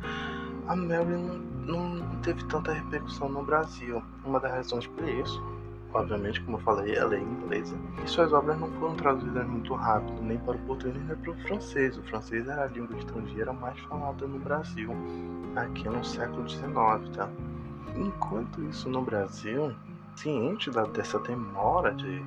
a 0.67 0.75
Mary 0.75 1.17
não, 1.17 1.97
não 1.97 2.15
teve 2.21 2.43
tanta 2.45 2.71
repercussão 2.71 3.27
no 3.27 3.43
Brasil. 3.43 4.03
Uma 4.23 4.39
das 4.39 4.51
razões 4.51 4.85
por 4.85 5.09
isso, 5.09 5.43
obviamente, 5.93 6.41
como 6.41 6.57
eu 6.57 6.61
falei, 6.61 6.95
ela 6.95 7.15
é 7.15 7.19
inglesa. 7.19 7.75
E 8.03 8.09
suas 8.09 8.33
obras 8.33 8.59
não 8.59 8.69
foram 8.73 8.95
traduzidas 8.95 9.47
muito 9.47 9.73
rápido, 9.73 10.21
nem 10.21 10.37
para 10.39 10.55
o 10.55 10.59
português 10.59 11.05
nem 11.05 11.15
para 11.15 11.31
o 11.31 11.35
francês. 11.47 11.97
O 11.97 12.03
francês 12.03 12.47
era 12.47 12.63
a 12.63 12.67
língua 12.67 12.97
estrangeira 12.97 13.53
mais 13.53 13.79
falada 13.81 14.27
no 14.27 14.39
Brasil, 14.39 14.91
aqui 15.55 15.87
no 15.87 16.03
século 16.03 16.47
XIX, 16.49 16.67
tá? 17.15 17.29
Enquanto 17.95 18.63
isso 18.63 18.89
no 18.89 19.01
Brasil, 19.01 19.73
ciente 20.15 20.71
da, 20.71 20.83
dessa 20.83 21.19
demora 21.19 21.93
de 21.93 22.21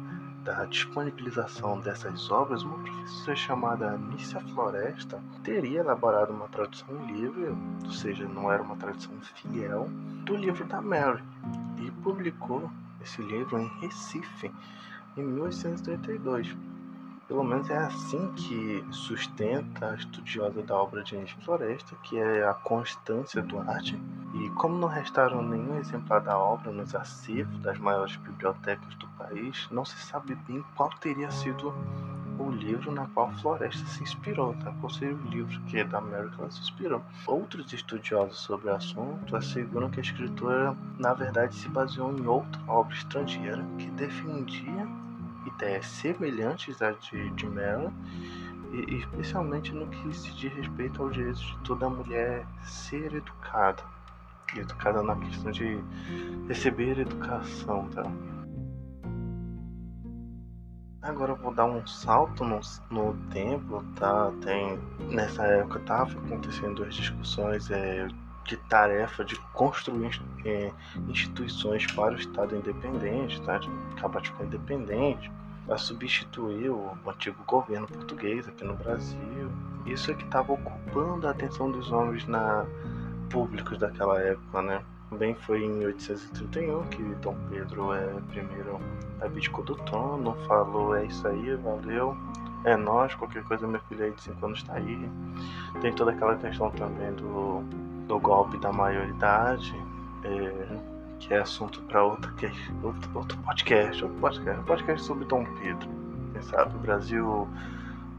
da 0.46 0.64
disponibilização 0.66 1.80
dessas 1.80 2.30
obras, 2.30 2.62
uma 2.62 2.78
professora 2.78 3.36
chamada 3.36 3.90
Anícia 3.90 4.38
Floresta 4.54 5.20
teria 5.42 5.80
elaborado 5.80 6.32
uma 6.32 6.46
tradução 6.46 7.04
livre, 7.04 7.52
ou 7.84 7.90
seja, 7.90 8.28
não 8.28 8.50
era 8.50 8.62
uma 8.62 8.76
tradução 8.76 9.12
fiel, 9.34 9.88
do 10.24 10.36
livro 10.36 10.64
da 10.64 10.80
Mary 10.80 11.20
e 11.78 11.90
publicou 12.02 12.70
esse 13.06 13.22
livro 13.22 13.58
em 13.58 13.68
Recife 13.80 14.52
em 15.16 15.22
1832. 15.22 16.54
Pelo 17.28 17.42
menos 17.42 17.70
é 17.70 17.76
assim 17.76 18.30
que 18.32 18.84
sustenta 18.90 19.90
a 19.90 19.94
estudiosa 19.94 20.62
da 20.62 20.76
obra 20.76 21.02
de 21.02 21.16
Anícia 21.16 21.40
Floresta, 21.42 21.96
que 22.02 22.18
é 22.18 22.46
a 22.46 22.54
Constância 22.54 23.42
Duarte. 23.42 24.00
E 24.34 24.50
como 24.50 24.76
não 24.76 24.88
restaram 24.88 25.42
nenhum 25.42 25.78
exemplar 25.78 26.20
da 26.20 26.38
obra 26.38 26.70
nos 26.70 26.94
acervos 26.94 27.58
das 27.62 27.78
maiores 27.78 28.16
bibliotecas 28.16 28.94
do 28.96 29.08
país, 29.08 29.66
não 29.70 29.84
se 29.84 29.98
sabe 29.98 30.34
bem 30.46 30.64
qual 30.76 30.90
teria 31.00 31.30
sido 31.30 31.74
o 32.38 32.50
livro 32.50 32.92
na 32.92 33.06
qual 33.06 33.30
Floresta 33.34 33.84
se 33.86 34.02
inspirou, 34.02 34.54
tá? 34.54 34.72
Qual 34.80 34.90
seria 34.90 35.14
o 35.14 35.28
livro 35.28 35.60
que 35.62 35.78
é 35.78 35.84
da 35.84 35.98
América 35.98 36.36
ela 36.38 36.50
se 36.50 36.60
inspirou. 36.60 37.02
Outros 37.26 37.72
estudiosos 37.72 38.38
sobre 38.38 38.68
o 38.68 38.74
assunto 38.74 39.36
asseguram 39.36 39.90
que 39.90 40.00
a 40.00 40.02
escritora, 40.02 40.76
na 40.98 41.14
verdade, 41.14 41.54
se 41.54 41.68
baseou 41.68 42.16
em 42.16 42.26
outra 42.26 42.60
obra 42.68 42.94
estrangeira 42.94 43.64
que 43.78 43.90
defendia 43.90 44.86
ideias 45.46 45.86
semelhantes 45.86 46.82
à 46.82 46.92
de, 46.92 47.30
de 47.30 47.46
e, 48.72 48.96
especialmente 48.96 49.72
no 49.72 49.86
que 49.86 50.14
se 50.14 50.32
diz 50.32 50.52
respeito 50.52 51.02
ao 51.02 51.10
direito 51.10 51.38
de 51.38 51.58
toda 51.58 51.88
mulher 51.88 52.46
ser 52.62 53.14
educada. 53.14 53.82
Educada 54.56 55.02
na 55.02 55.16
questão 55.16 55.50
de 55.50 55.78
receber 56.48 56.98
educação, 56.98 57.88
tá? 57.88 58.04
Agora 61.06 61.32
eu 61.32 61.36
vou 61.36 61.54
dar 61.54 61.66
um 61.66 61.86
salto 61.86 62.42
no, 62.44 62.60
no 62.90 63.14
tempo, 63.30 63.84
tá? 63.94 64.32
Tem, 64.42 64.76
nessa 65.08 65.44
época 65.44 65.78
tava 65.86 66.10
acontecendo 66.18 66.82
as 66.82 66.96
discussões 66.96 67.70
é, 67.70 68.08
de 68.44 68.56
tarefa 68.68 69.24
de 69.24 69.36
construir 69.52 70.20
é, 70.44 70.72
instituições 71.08 71.86
para 71.92 72.14
o 72.14 72.16
Estado 72.16 72.56
independente, 72.56 73.40
tá? 73.42 73.56
de 73.58 73.68
acabar 73.96 74.20
de 74.20 74.30
ficar 74.30 74.44
independente, 74.46 75.30
para 75.64 75.78
substituir 75.78 76.70
o, 76.70 76.90
antigo 77.06 77.40
governo 77.46 77.86
português 77.86 78.48
aqui 78.48 78.64
no 78.64 78.74
Brasil. 78.74 79.50
Isso 79.86 80.10
é 80.10 80.14
que 80.14 80.24
estava 80.24 80.52
ocupando 80.52 81.28
a 81.28 81.30
atenção 81.30 81.70
dos 81.70 81.92
homens 81.92 82.26
na, 82.26 82.66
públicos 83.30 83.78
daquela 83.78 84.20
época, 84.20 84.60
né? 84.60 84.82
Também 85.10 85.34
foi 85.34 85.62
em 85.62 85.70
1831 85.70 86.82
que 86.84 87.02
Dom 87.16 87.36
Pedro 87.48 87.92
é 87.92 88.06
primeiro 88.28 88.80
abdicou 89.20 89.64
do 89.64 89.76
trono, 89.76 90.36
falou 90.46 90.96
é 90.96 91.04
isso 91.06 91.26
aí, 91.28 91.54
valeu, 91.56 92.16
é 92.64 92.76
nós, 92.76 93.14
qualquer 93.14 93.44
coisa 93.44 93.66
meu 93.66 93.80
filho 93.88 94.04
aí 94.04 94.10
de 94.10 94.22
5 94.22 94.44
anos 94.44 94.58
está 94.58 94.74
aí. 94.74 95.08
Tem 95.80 95.92
toda 95.92 96.10
aquela 96.10 96.36
questão 96.36 96.70
também 96.70 97.12
do 97.12 97.64
do 98.06 98.18
golpe 98.18 98.56
da 98.58 98.72
maioridade, 98.72 99.74
é, 100.24 100.78
que 101.18 101.34
é 101.34 101.38
assunto 101.38 101.82
para 101.82 102.04
outro, 102.04 102.32
outro, 102.82 103.10
outro 103.14 103.38
podcast, 103.38 104.04
outro 104.04 104.20
podcast, 104.20 104.62
podcast 104.64 105.06
sobre 105.06 105.24
Dom 105.26 105.44
Pedro. 105.60 105.88
Quem 106.32 106.42
sabe, 106.42 106.74
o 106.76 106.78
Brasil, 106.78 107.48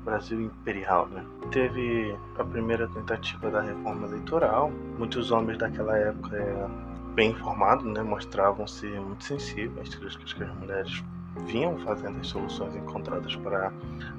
Brasil 0.07 0.39
imperial, 0.39 1.05
né? 1.07 1.25
Teve 1.51 2.17
a 2.39 2.43
primeira 2.45 2.87
tentativa 2.87 3.51
da 3.51 3.59
reforma 3.59 4.07
eleitoral. 4.07 4.71
Muitos 4.97 5.31
homens 5.31 5.57
daquela 5.57 5.97
época 5.97 6.37
é, 6.37 6.67
bem 7.13 7.31
informados, 7.31 7.85
né, 7.85 8.01
mostravam 8.01 8.65
ser 8.65 9.01
muito 9.01 9.25
sensíveis 9.25 9.89
às 9.89 9.95
críticas 9.95 10.31
que 10.31 10.43
as 10.43 10.55
mulheres 10.55 11.03
vinham 11.45 11.77
fazendo 11.79 12.19
as 12.21 12.27
soluções 12.27 12.73
encontradas 12.73 13.35
para 13.35 13.71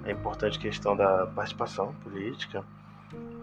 a 0.05 0.11
importante 0.11 0.59
questão 0.59 0.95
da 0.95 1.27
participação 1.27 1.95
política 2.05 2.63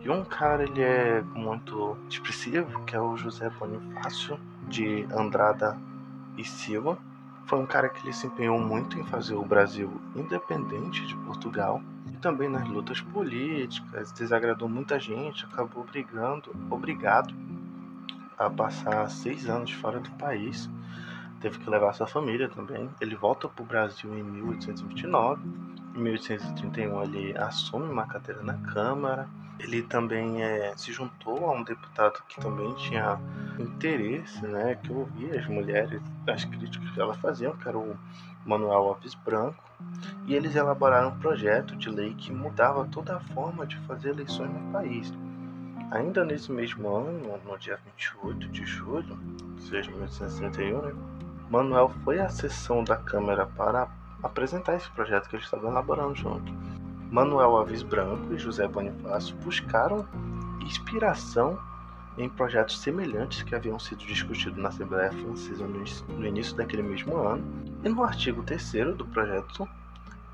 e 0.03 0.09
um 0.09 0.23
cara, 0.23 0.61
ele 0.61 0.83
é 0.83 1.23
muito 1.33 1.97
expressivo, 2.07 2.85
que 2.85 2.95
é 2.95 3.01
o 3.01 3.17
José 3.17 3.49
Bonifácio 3.49 4.39
de 4.67 5.03
Andrada 5.11 5.75
e 6.37 6.45
Silva. 6.45 6.95
Foi 7.47 7.57
um 7.57 7.65
cara 7.65 7.89
que 7.89 8.05
ele 8.05 8.13
se 8.13 8.27
empenhou 8.27 8.59
muito 8.59 8.99
em 8.99 9.03
fazer 9.03 9.33
o 9.33 9.43
Brasil 9.43 9.89
independente 10.15 11.07
de 11.07 11.15
Portugal 11.15 11.81
também 12.25 12.49
nas 12.49 12.67
lutas 12.67 12.99
políticas, 12.99 14.11
desagradou 14.11 14.67
muita 14.67 14.99
gente, 14.99 15.45
acabou 15.45 15.83
brigando, 15.83 16.55
obrigado 16.71 17.31
a 18.35 18.49
passar 18.49 19.07
seis 19.11 19.47
anos 19.47 19.71
fora 19.73 19.99
do 19.99 20.09
país. 20.13 20.67
Teve 21.39 21.59
que 21.59 21.69
levar 21.69 21.93
sua 21.93 22.07
família 22.07 22.49
também. 22.49 22.89
Ele 22.99 23.15
volta 23.15 23.47
para 23.47 23.61
o 23.61 23.65
Brasil 23.67 24.11
em 24.17 24.23
1829. 24.23 25.39
Em 25.93 25.99
1831 25.99 27.03
ele 27.03 27.37
assume 27.37 27.87
uma 27.87 28.07
cadeira 28.07 28.41
na 28.41 28.57
Câmara 28.57 29.29
ele 29.59 29.81
também 29.83 30.43
é, 30.43 30.75
se 30.75 30.91
juntou 30.91 31.49
a 31.49 31.53
um 31.53 31.63
deputado 31.63 32.21
que 32.27 32.39
também 32.41 32.73
tinha 32.75 33.17
interesse, 33.59 34.41
né, 34.45 34.75
que 34.75 34.91
ouvia 34.91 35.39
as 35.39 35.47
mulheres, 35.47 36.01
as 36.27 36.43
críticas 36.43 36.89
que 36.91 36.99
elas 36.99 37.17
faziam, 37.17 37.55
que 37.55 37.67
era 37.67 37.77
o 37.77 37.97
Manuel 38.45 38.89
Alves 38.89 39.15
Branco, 39.15 39.63
e 40.27 40.33
eles 40.33 40.55
elaboraram 40.55 41.09
um 41.09 41.19
projeto 41.19 41.75
de 41.75 41.89
lei 41.89 42.13
que 42.15 42.31
mudava 42.31 42.85
toda 42.85 43.17
a 43.17 43.19
forma 43.19 43.65
de 43.65 43.77
fazer 43.81 44.09
eleições 44.09 44.49
no 44.51 44.71
país. 44.71 45.13
Ainda 45.91 46.25
nesse 46.25 46.51
mesmo 46.51 46.89
ano, 46.95 47.39
no 47.45 47.57
dia 47.57 47.79
28 47.85 48.47
de 48.49 48.65
julho, 48.65 49.17
seja, 49.59 49.91
1831, 49.91 50.81
né, 50.81 50.93
Manuel 51.49 51.89
foi 52.03 52.19
à 52.19 52.27
sessão 52.27 52.83
da 52.83 52.97
Câmara 52.97 53.45
para 53.45 53.87
apresentar 54.23 54.75
esse 54.75 54.89
projeto 54.91 55.29
que 55.29 55.35
eles 55.35 55.45
estavam 55.45 55.69
elaborando 55.69 56.15
junto. 56.15 56.51
Manuel 57.11 57.55
Alves 57.55 57.83
Branco 57.83 58.33
e 58.33 58.37
José 58.39 58.67
Bonifácio 58.67 59.35
buscaram 59.37 60.07
inspiração 60.61 61.59
em 62.17 62.27
projetos 62.27 62.79
semelhantes 62.79 63.43
que 63.43 63.53
haviam 63.53 63.77
sido 63.77 63.99
discutidos 63.99 64.57
na 64.57 64.69
Assembleia 64.69 65.11
Francesa 65.11 65.65
no 65.67 66.25
início 66.25 66.55
daquele 66.55 66.81
mesmo 66.81 67.17
ano, 67.17 67.43
e 67.85 67.89
no 67.89 68.03
artigo 68.03 68.41
3 68.41 68.95
do 68.97 69.05
projeto 69.05 69.69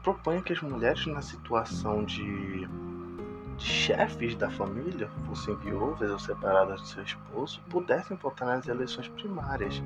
propõe 0.01 0.41
que 0.41 0.53
as 0.53 0.61
mulheres 0.61 1.05
na 1.05 1.21
situação 1.21 2.05
de, 2.05 2.65
de 2.65 3.63
chefes 3.63 4.35
da 4.35 4.49
família, 4.49 5.09
fossem 5.27 5.53
viúvas 5.57 6.09
ou 6.09 6.17
separadas 6.17 6.81
de 6.81 6.87
seu 6.87 7.03
esposo, 7.03 7.61
pudessem 7.69 8.15
votar 8.15 8.47
nas 8.47 8.67
eleições 8.69 9.09
primárias, 9.09 9.83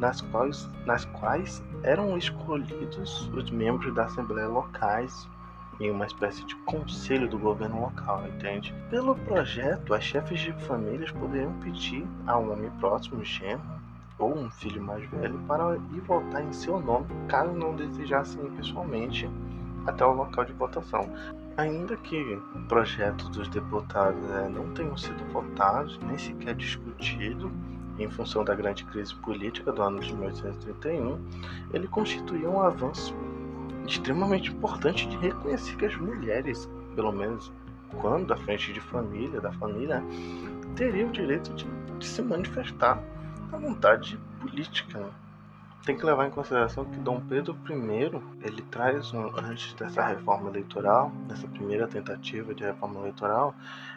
nas 0.00 0.22
quais, 0.22 0.66
nas 0.86 1.04
quais 1.04 1.62
eram 1.82 2.16
escolhidos 2.16 3.28
os 3.28 3.50
membros 3.50 3.94
da 3.94 4.06
Assembleia 4.06 4.48
locais 4.48 5.28
em 5.80 5.90
uma 5.90 6.06
espécie 6.06 6.44
de 6.46 6.56
conselho 6.64 7.28
do 7.28 7.38
governo 7.38 7.82
local, 7.82 8.26
entende? 8.26 8.74
Pelo 8.88 9.14
projeto, 9.16 9.92
as 9.92 10.02
chefes 10.02 10.40
de 10.40 10.52
famílias 10.64 11.10
poderiam 11.10 11.52
pedir 11.60 12.06
a 12.26 12.38
um 12.38 12.52
homem 12.52 12.70
próximo, 12.80 13.22
genro, 13.22 13.81
ou 14.18 14.36
um 14.36 14.50
filho 14.50 14.82
mais 14.82 15.04
velho, 15.10 15.38
para 15.46 15.76
ir 15.76 16.00
votar 16.00 16.42
em 16.42 16.52
seu 16.52 16.80
nome, 16.80 17.06
caso 17.28 17.52
não 17.52 17.74
desejassem 17.74 18.44
ir 18.44 18.50
pessoalmente 18.52 19.28
até 19.86 20.04
o 20.04 20.12
local 20.12 20.44
de 20.44 20.52
votação. 20.52 21.08
Ainda 21.56 21.96
que 21.96 22.40
o 22.54 22.60
projeto 22.66 23.28
dos 23.28 23.48
deputados 23.48 24.18
é, 24.30 24.48
não 24.48 24.72
tenham 24.72 24.96
sido 24.96 25.22
votados, 25.32 25.98
nem 26.06 26.16
sequer 26.16 26.54
discutido, 26.54 27.50
em 27.98 28.08
função 28.08 28.42
da 28.42 28.54
grande 28.54 28.84
crise 28.84 29.14
política 29.16 29.70
do 29.70 29.82
ano 29.82 30.00
de 30.00 30.14
1831, 30.14 31.18
ele 31.72 31.86
constituía 31.88 32.48
um 32.48 32.60
avanço 32.60 33.14
extremamente 33.86 34.50
importante 34.50 35.06
de 35.06 35.16
reconhecer 35.18 35.76
que 35.76 35.84
as 35.84 35.96
mulheres, 35.96 36.68
pelo 36.94 37.12
menos 37.12 37.52
quando 38.00 38.32
à 38.32 38.36
frente 38.36 38.72
de 38.72 38.80
família, 38.80 39.40
da 39.40 39.52
família, 39.52 40.02
teriam 40.74 41.10
o 41.10 41.12
direito 41.12 41.52
de, 41.52 41.66
de 41.98 42.06
se 42.06 42.22
manifestar 42.22 43.02
a 43.52 43.56
vontade 43.58 44.18
política. 44.40 44.98
Né? 44.98 45.10
Tem 45.84 45.96
que 45.96 46.06
levar 46.06 46.26
em 46.26 46.30
consideração 46.30 46.84
que 46.84 46.98
Dom 46.98 47.20
Pedro 47.20 47.58
I 47.68 48.46
ele 48.46 48.62
traz 48.70 49.12
um, 49.12 49.36
antes 49.36 49.74
dessa 49.74 50.06
reforma 50.06 50.48
eleitoral, 50.48 51.10
dessa 51.26 51.46
primeira 51.48 51.88
tentativa 51.88 52.54
de 52.54 52.62
reforma 52.62 53.00
eleitoral, 53.00 53.54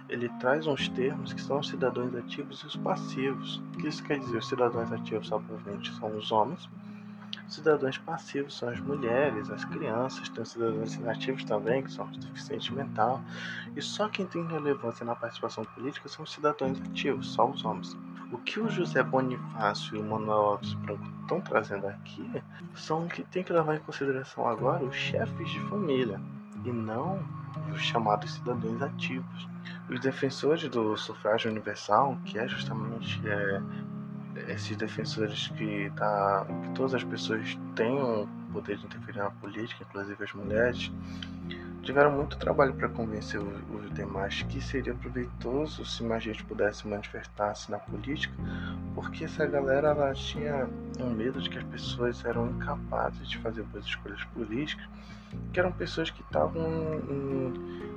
ele 0.09 0.29
traz 0.39 0.67
uns 0.67 0.89
termos 0.89 1.31
que 1.31 1.41
são 1.41 1.59
os 1.59 1.69
cidadãos 1.69 2.15
ativos 2.15 2.61
e 2.61 2.67
os 2.67 2.75
passivos. 2.75 3.57
O 3.73 3.77
que 3.77 3.87
isso 3.87 4.03
quer 4.03 4.19
dizer? 4.19 4.37
Os 4.37 4.47
cidadãos 4.47 4.91
ativos, 4.91 5.31
obviamente, 5.31 5.93
são 5.95 6.15
os 6.17 6.31
homens, 6.31 6.67
Os 7.47 7.55
cidadãos 7.55 7.97
passivos 7.99 8.57
são 8.57 8.69
as 8.69 8.79
mulheres, 8.79 9.51
as 9.51 9.63
crianças, 9.65 10.27
tem 10.29 10.41
os 10.41 10.49
cidadãos 10.49 10.95
inativos 10.95 11.43
também, 11.43 11.83
que 11.83 11.91
são 11.91 12.05
os 12.05 12.17
deficientes 12.17 12.69
mental. 12.71 13.21
E 13.75 13.81
só 13.81 14.09
quem 14.09 14.25
tem 14.25 14.43
relevância 14.47 15.05
na 15.05 15.15
participação 15.15 15.63
política 15.65 16.09
são 16.09 16.23
os 16.23 16.31
cidadãos 16.31 16.81
ativos, 16.81 17.27
só 17.27 17.47
os 17.47 17.63
homens. 17.63 17.95
O 18.35 18.37
que 18.39 18.59
o 18.59 18.69
José 18.69 19.01
Bonifácio 19.01 19.95
e 19.95 19.99
o 19.99 20.03
Manuel 20.03 20.39
Alves 20.39 20.73
Branco 20.73 21.05
estão 21.21 21.39
trazendo 21.39 21.87
aqui 21.87 22.29
são 22.75 23.07
que 23.07 23.23
tem 23.23 23.41
que 23.41 23.53
levar 23.53 23.75
em 23.75 23.79
consideração 23.79 24.45
agora 24.45 24.83
os 24.83 24.93
chefes 24.93 25.49
de 25.49 25.59
família 25.69 26.19
e 26.65 26.69
não 26.69 27.17
os 27.73 27.81
chamados 27.81 28.33
cidadãos 28.33 28.81
ativos. 28.81 29.47
Os 29.89 30.01
defensores 30.01 30.67
do 30.67 30.97
sufrágio 30.97 31.49
universal, 31.49 32.17
que 32.25 32.37
é 32.37 32.45
justamente 32.45 33.21
é, 33.25 33.61
esses 34.51 34.75
defensores 34.75 35.47
que, 35.55 35.89
tá, 35.95 36.45
que 36.61 36.69
todas 36.71 36.93
as 36.93 37.05
pessoas 37.05 37.57
tenham 37.73 38.27
poder 38.51 38.75
de 38.75 38.85
interferir 38.85 39.19
na 39.19 39.31
política, 39.31 39.85
inclusive 39.87 40.21
as 40.21 40.33
mulheres, 40.33 40.91
tiveram 41.85 42.11
muito 42.11 42.35
trabalho 42.37 42.73
para 42.73 42.89
convencer 42.89 43.39
os 43.39 43.93
demais 43.93 44.41
que 44.49 44.59
seria 44.59 44.93
proveitoso 44.95 45.85
se 45.85 46.03
mais 46.03 46.23
gente 46.23 46.43
pudesse 46.43 46.87
manifestar-se 46.87 47.69
na 47.69 47.77
política, 47.77 48.33
porque 48.95 49.23
essa 49.23 49.45
galera 49.45 49.89
ela 49.89 50.13
tinha 50.13 50.67
um 50.99 51.11
medo 51.11 51.39
de 51.39 51.49
que 51.49 51.59
as 51.59 51.63
pessoas 51.65 52.25
eram 52.25 52.49
incapazes 52.49 53.29
de 53.29 53.37
fazer 53.37 53.61
boas 53.63 53.85
escolhas 53.85 54.23
políticas, 54.25 54.85
que 55.53 55.59
eram 55.59 55.71
pessoas 55.71 56.09
que 56.09 56.21
estavam 56.23 56.65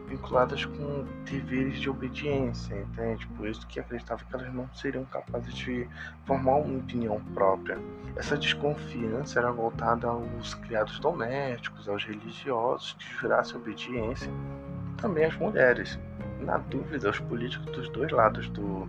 vinculadas 0.09 0.65
com 0.65 1.05
deveres 1.25 1.79
de 1.79 1.89
obediência, 1.91 2.75
entende? 2.75 3.27
Por 3.29 3.47
isso 3.47 3.67
que 3.67 3.79
acreditava 3.79 4.25
que 4.25 4.35
elas 4.35 4.53
não 4.53 4.69
seriam 4.75 5.05
capazes 5.05 5.55
de 5.55 5.87
formar 6.25 6.57
uma 6.57 6.79
opinião 6.79 7.21
própria. 7.35 7.79
Essa 8.17 8.37
desconfiança 8.37 9.39
era 9.39 9.53
voltada 9.53 10.09
aos 10.09 10.55
criados 10.55 10.99
domésticos, 10.99 11.89
aos 11.89 12.05
religiosos 12.05 12.95
que 12.99 13.05
jurassem 13.21 13.57
obediência, 13.57 13.78
e 13.87 15.01
também 15.01 15.25
às 15.25 15.37
mulheres. 15.37 15.99
Na 16.41 16.59
dúvida, 16.59 17.11
os 17.11 17.19
políticos 17.21 17.67
dos 17.73 17.89
dois 17.91 18.11
lados 18.11 18.49
do, 18.51 18.89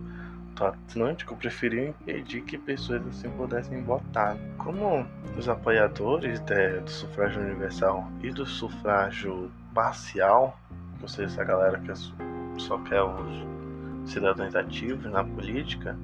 do 0.54 0.64
Atlântico 0.64 1.36
preferiam 1.36 1.88
impedir 1.88 2.42
que 2.42 2.56
pessoas 2.56 3.06
assim 3.06 3.30
pudessem 3.30 3.82
votar. 3.82 4.36
Como 4.58 5.06
os 5.36 5.48
apoiadores 5.48 6.40
de, 6.40 6.80
do 6.80 6.90
sufrágio 6.90 7.42
universal 7.42 8.08
e 8.22 8.30
do 8.30 8.46
sufrágio 8.46 9.50
parcial 9.74 10.58
ou 11.02 11.08
seja, 11.08 11.32
essa 11.32 11.44
galera 11.44 11.78
que 11.78 11.92
só 12.60 12.78
quer 12.78 13.02
os 13.02 14.10
cidadãos 14.10 14.54
ativos 14.54 15.10
na 15.10 15.24
política, 15.24 15.96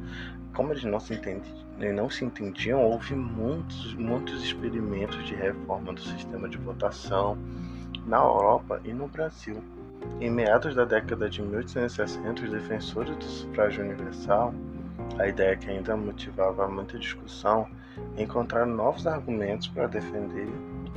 como 0.54 0.72
eles 0.72 0.84
não 0.84 0.98
se, 0.98 1.14
entendi, 1.14 1.50
não 1.94 2.08
se 2.08 2.24
entendiam, 2.24 2.82
houve 2.82 3.14
muitos, 3.14 3.94
muitos 3.94 4.42
experimentos 4.42 5.22
de 5.26 5.34
reforma 5.34 5.92
do 5.92 6.00
sistema 6.00 6.48
de 6.48 6.56
votação 6.56 7.36
na 8.06 8.18
Europa 8.18 8.80
e 8.84 8.92
no 8.92 9.08
Brasil. 9.08 9.62
Em 10.20 10.30
meados 10.30 10.74
da 10.74 10.84
década 10.84 11.28
de 11.28 11.42
1860, 11.42 12.44
os 12.44 12.50
defensores 12.50 13.16
do 13.16 13.24
sufrágio 13.24 13.84
universal, 13.84 14.54
a 15.18 15.26
ideia 15.26 15.56
que 15.56 15.68
ainda 15.68 15.96
motivava 15.96 16.68
muita 16.68 16.98
discussão, 16.98 17.66
encontraram 18.16 18.72
novos 18.72 19.06
argumentos 19.06 19.68
para 19.68 19.86
defender 19.86 20.48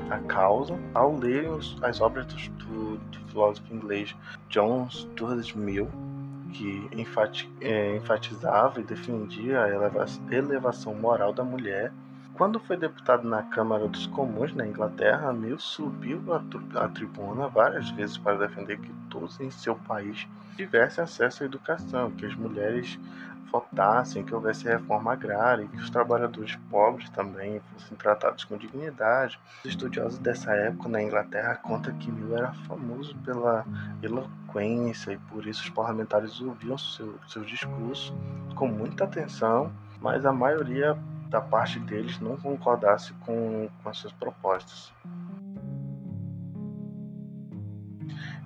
a 0.09 0.19
causa 0.19 0.77
ao 0.93 1.15
lerem 1.15 1.51
as 1.81 2.01
obras 2.01 2.25
do, 2.25 2.97
do, 2.97 3.19
filósofo 3.29 3.73
inglês 3.73 4.15
John 4.49 4.89
Stuart 4.89 5.55
Mill, 5.55 5.87
que 6.53 6.89
enfati, 6.93 7.49
é, 7.61 7.95
enfatizava 7.95 8.79
e 8.79 8.83
defendia 8.83 9.63
a 9.63 9.69
eleva, 9.69 10.05
elevação 10.31 10.95
moral 10.95 11.31
da 11.31 11.43
mulher. 11.43 11.91
Quando 12.39 12.57
foi 12.57 12.77
deputado 12.77 13.27
na 13.27 13.43
Câmara 13.43 13.85
dos 13.85 14.07
Comuns 14.07 14.55
na 14.55 14.65
Inglaterra, 14.65 15.33
Mill 15.33 15.59
subiu 15.59 16.21
a 16.33 16.87
tribuna 16.87 17.49
várias 17.49 17.89
vezes 17.89 18.17
para 18.17 18.47
defender 18.47 18.79
que 18.79 18.93
todos 19.09 19.37
em 19.41 19.51
seu 19.51 19.75
país 19.75 20.25
tivessem 20.55 21.03
acesso 21.03 21.43
à 21.43 21.45
educação, 21.45 22.09
que 22.11 22.25
as 22.25 22.33
mulheres 22.35 22.97
votassem, 23.51 24.23
que 24.23 24.33
houvesse 24.33 24.69
reforma 24.69 25.11
agrária 25.11 25.67
que 25.67 25.81
os 25.81 25.89
trabalhadores 25.89 26.55
pobres 26.71 27.09
também 27.09 27.59
fossem 27.73 27.97
tratados 27.97 28.45
com 28.45 28.55
dignidade. 28.55 29.37
Os 29.65 29.71
estudiosos 29.71 30.17
dessa 30.17 30.53
época 30.53 30.87
na 30.87 31.03
Inglaterra 31.03 31.55
contam 31.55 31.93
que 31.97 32.09
Mill 32.09 32.37
era 32.37 32.53
famoso 32.69 33.17
pela 33.17 33.65
eloquência 34.01 35.11
e 35.11 35.17
por 35.17 35.45
isso 35.45 35.63
os 35.63 35.69
parlamentares 35.71 36.39
ouviam 36.39 36.77
seu, 36.77 37.19
seu 37.27 37.43
discurso 37.43 38.17
com 38.55 38.69
muita 38.69 39.03
atenção, 39.03 39.73
mas 39.99 40.25
a 40.25 40.31
maioria 40.31 40.97
da 41.29 41.39
parte 41.39 41.79
deles 41.79 42.19
não 42.19 42.35
concordasse 42.35 43.13
com, 43.25 43.69
com 43.81 43.89
as 43.89 43.97
suas 43.97 44.11
propostas. 44.11 44.91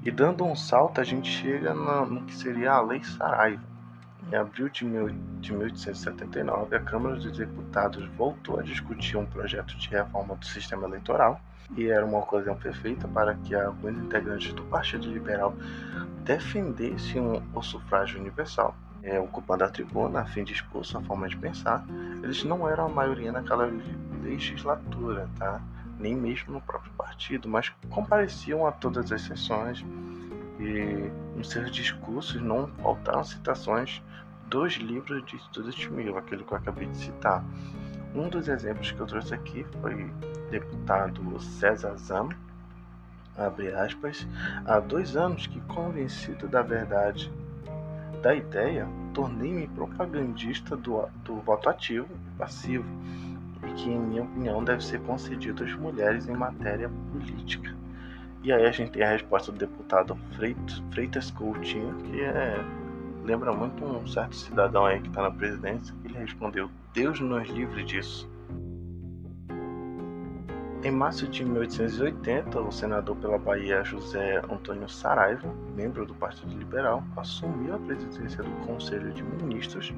E 0.03 0.11
dando 0.11 0.43
um 0.43 0.55
salto, 0.55 0.99
a 0.99 1.03
gente 1.03 1.29
chega 1.29 1.73
no, 1.73 2.05
no 2.05 2.23
que 2.25 2.35
seria 2.35 2.73
a 2.73 2.81
Lei 2.81 3.03
Saraiva 3.03 3.73
em 4.33 4.35
abril 4.35 4.67
de 4.67 4.83
1879, 4.83 6.75
a 6.75 6.79
Câmara 6.79 7.17
dos 7.17 7.37
Deputados 7.37 8.03
voltou 8.17 8.59
a 8.59 8.63
discutir 8.63 9.15
um 9.15 9.27
projeto 9.27 9.77
de 9.77 9.89
reforma 9.89 10.35
do 10.35 10.45
sistema 10.45 10.87
eleitoral 10.87 11.39
e 11.77 11.87
era 11.87 12.03
uma 12.03 12.17
ocasião 12.17 12.55
perfeita 12.55 13.07
para 13.07 13.35
que 13.35 13.53
alguns 13.53 13.95
integrantes 13.95 14.51
do 14.53 14.63
Partido 14.63 15.07
Liberal 15.11 15.53
defendessem 16.23 17.21
o 17.53 17.61
sufrágio 17.61 18.19
universal. 18.19 18.75
É, 19.03 19.19
ocupando 19.19 19.65
a 19.65 19.69
tribuna 19.69 20.21
a 20.21 20.25
fim 20.25 20.45
de 20.45 20.53
expor 20.53 20.85
sua 20.85 21.01
forma 21.01 21.27
de 21.27 21.35
pensar, 21.35 21.85
eles 22.23 22.43
não 22.45 22.67
eram 22.67 22.85
a 22.85 22.89
maioria 22.89 23.33
naquela 23.33 23.69
legislatura, 24.23 25.29
tá? 25.37 25.61
nem 25.99 26.15
mesmo 26.15 26.53
no 26.53 26.61
próprio 26.61 26.91
partido, 26.93 27.47
mas 27.47 27.69
compareciam 27.89 28.65
a 28.65 28.71
todas 28.71 29.11
as 29.11 29.21
sessões 29.21 29.85
e 30.59 31.11
nos 31.35 31.49
seus 31.49 31.71
discursos 31.71 32.41
não 32.41 32.67
faltaram 32.81 33.23
citações 33.23 34.01
dos 34.47 34.73
livros 34.75 35.25
de 35.25 35.37
Stuart 35.39 35.89
Mill, 35.89 36.17
aquele 36.17 36.43
que 36.43 36.51
eu 36.51 36.57
acabei 36.57 36.87
de 36.87 36.97
citar. 36.97 37.43
Um 38.13 38.29
dos 38.29 38.47
exemplos 38.47 38.91
que 38.91 38.99
eu 38.99 39.07
trouxe 39.07 39.33
aqui 39.33 39.65
foi 39.81 40.11
deputado 40.51 41.39
César 41.39 41.95
Zam, 41.97 42.29
abre 43.35 43.73
aspas, 43.73 44.27
há 44.65 44.79
dois 44.79 45.15
anos 45.15 45.47
que 45.47 45.59
convencido 45.61 46.47
da 46.47 46.61
verdade 46.61 47.31
da 48.23 48.33
ideia, 48.33 48.87
tornei-me 49.13 49.67
propagandista 49.67 50.77
do, 50.77 51.05
do 51.25 51.35
voto 51.41 51.69
ativo 51.69 52.07
e 52.09 52.37
passivo, 52.37 52.85
e 53.67 53.73
que, 53.73 53.89
em 53.89 53.99
minha 53.99 54.23
opinião, 54.23 54.63
deve 54.63 54.83
ser 54.83 55.01
concedido 55.01 55.65
às 55.65 55.75
mulheres 55.75 56.27
em 56.29 56.33
matéria 56.33 56.89
política. 57.11 57.75
E 58.41 58.51
aí 58.51 58.65
a 58.65 58.71
gente 58.71 58.91
tem 58.91 59.03
a 59.03 59.11
resposta 59.11 59.51
do 59.51 59.57
deputado 59.57 60.17
Freitas, 60.91 61.31
Coutinho, 61.31 61.93
que 62.05 62.21
é, 62.21 62.63
lembra 63.25 63.51
muito 63.51 63.83
um 63.83 64.07
certo 64.07 64.35
cidadão 64.37 64.85
aí 64.85 65.01
que 65.01 65.09
está 65.09 65.23
na 65.23 65.31
presidência. 65.31 65.93
Ele 66.05 66.17
respondeu: 66.17 66.69
Deus 66.93 67.19
nos 67.19 67.49
livre 67.49 67.83
disso. 67.83 68.29
Em 70.83 70.91
março 70.91 71.25
de 71.29 71.45
1880, 71.45 72.59
o 72.59 72.69
senador 72.69 73.15
pela 73.15 73.37
Bahia 73.37 73.85
José 73.85 74.39
Antônio 74.51 74.89
Saraiva, 74.89 75.47
membro 75.77 76.05
do 76.05 76.13
Partido 76.13 76.53
Liberal, 76.57 77.01
assumiu 77.15 77.75
a 77.75 77.79
presidência 77.79 78.43
do 78.43 78.51
Conselho 78.67 79.13
de 79.13 79.23
Ministros 79.23 79.93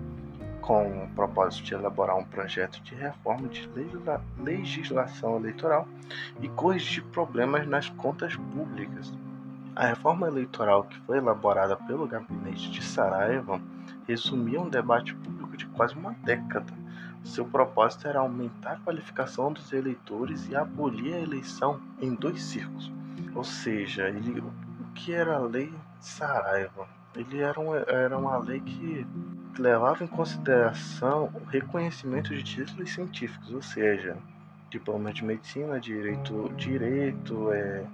com 0.62 1.06
o 1.06 1.10
propósito 1.15 1.63
de 1.63 1.74
elaborar 1.74 2.15
um 2.15 2.24
projeto 2.24 2.84
de 2.84 2.93
reforma 2.93 3.48
de 3.48 3.67
legislação 4.38 5.38
eleitoral 5.38 5.88
e 6.39 6.48
corrigir 6.50 7.04
problemas 7.06 7.65
nas 7.65 7.89
contas 7.89 8.36
públicas. 8.36 9.12
A 9.76 9.88
reforma 9.88 10.28
eleitoral 10.28 10.84
que 10.84 11.00
foi 11.02 11.17
elaborada 11.17 11.76
pelo 11.76 12.08
gabinete 12.08 12.69
de 12.69 12.84
Saraiva 12.84 13.60
resumia 14.08 14.62
um 14.62 14.69
debate 14.69 15.15
público 15.15 15.58
de 15.58 15.65
quase 15.65 15.95
uma 15.95 16.12
década. 16.24 16.85
Seu 17.25 17.43
propósito 17.43 18.07
era 18.07 18.19
aumentar 18.19 18.73
a 18.73 18.77
qualificação 18.77 19.51
dos 19.51 19.73
eleitores 19.73 20.47
e 20.47 20.55
abolir 20.55 21.15
a 21.15 21.19
eleição 21.19 21.81
em 21.99 22.13
dois 22.13 22.41
círculos. 22.41 22.91
Ou 23.33 23.43
seja, 23.43 24.07
ele, 24.07 24.39
o 24.39 24.93
que 24.93 25.11
era 25.11 25.35
a 25.35 25.39
lei 25.39 25.73
Saraiva? 25.99 26.88
Ele 27.15 27.39
era, 27.41 27.59
um, 27.59 27.75
era 27.75 28.15
uma 28.15 28.38
lei 28.38 28.59
que 28.61 29.07
levava 29.57 30.03
em 30.03 30.07
consideração 30.07 31.31
o 31.33 31.43
reconhecimento 31.45 32.29
de 32.29 32.43
títulos 32.43 32.93
científicos, 32.93 33.51
ou 33.51 33.61
seja, 33.61 34.15
diploma 34.69 35.11
de 35.11 35.25
medicina, 35.25 35.79
direito, 35.79 36.53
direito 36.55 37.51
é, 37.51 37.85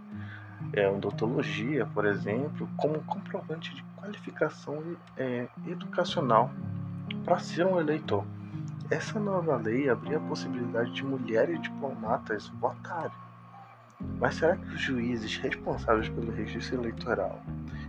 é, 0.73 0.89
odontologia, 0.89 1.85
por 1.85 2.05
exemplo, 2.05 2.67
como 2.75 3.01
comprovante 3.03 3.73
de 3.73 3.83
qualificação 3.95 4.83
é, 5.15 5.47
educacional 5.67 6.51
para 7.23 7.39
ser 7.39 7.65
um 7.65 7.79
eleitor. 7.79 8.25
Essa 8.91 9.17
nova 9.17 9.55
lei 9.55 9.89
abria 9.89 10.17
a 10.17 10.27
possibilidade 10.27 10.91
de 10.91 11.05
mulheres 11.05 11.61
diplomatas 11.61 12.49
votarem. 12.59 13.15
Mas 14.19 14.35
será 14.35 14.57
que 14.57 14.67
os 14.67 14.81
juízes 14.81 15.37
responsáveis 15.37 16.09
pelo 16.09 16.29
registro 16.29 16.75
eleitoral 16.75 17.41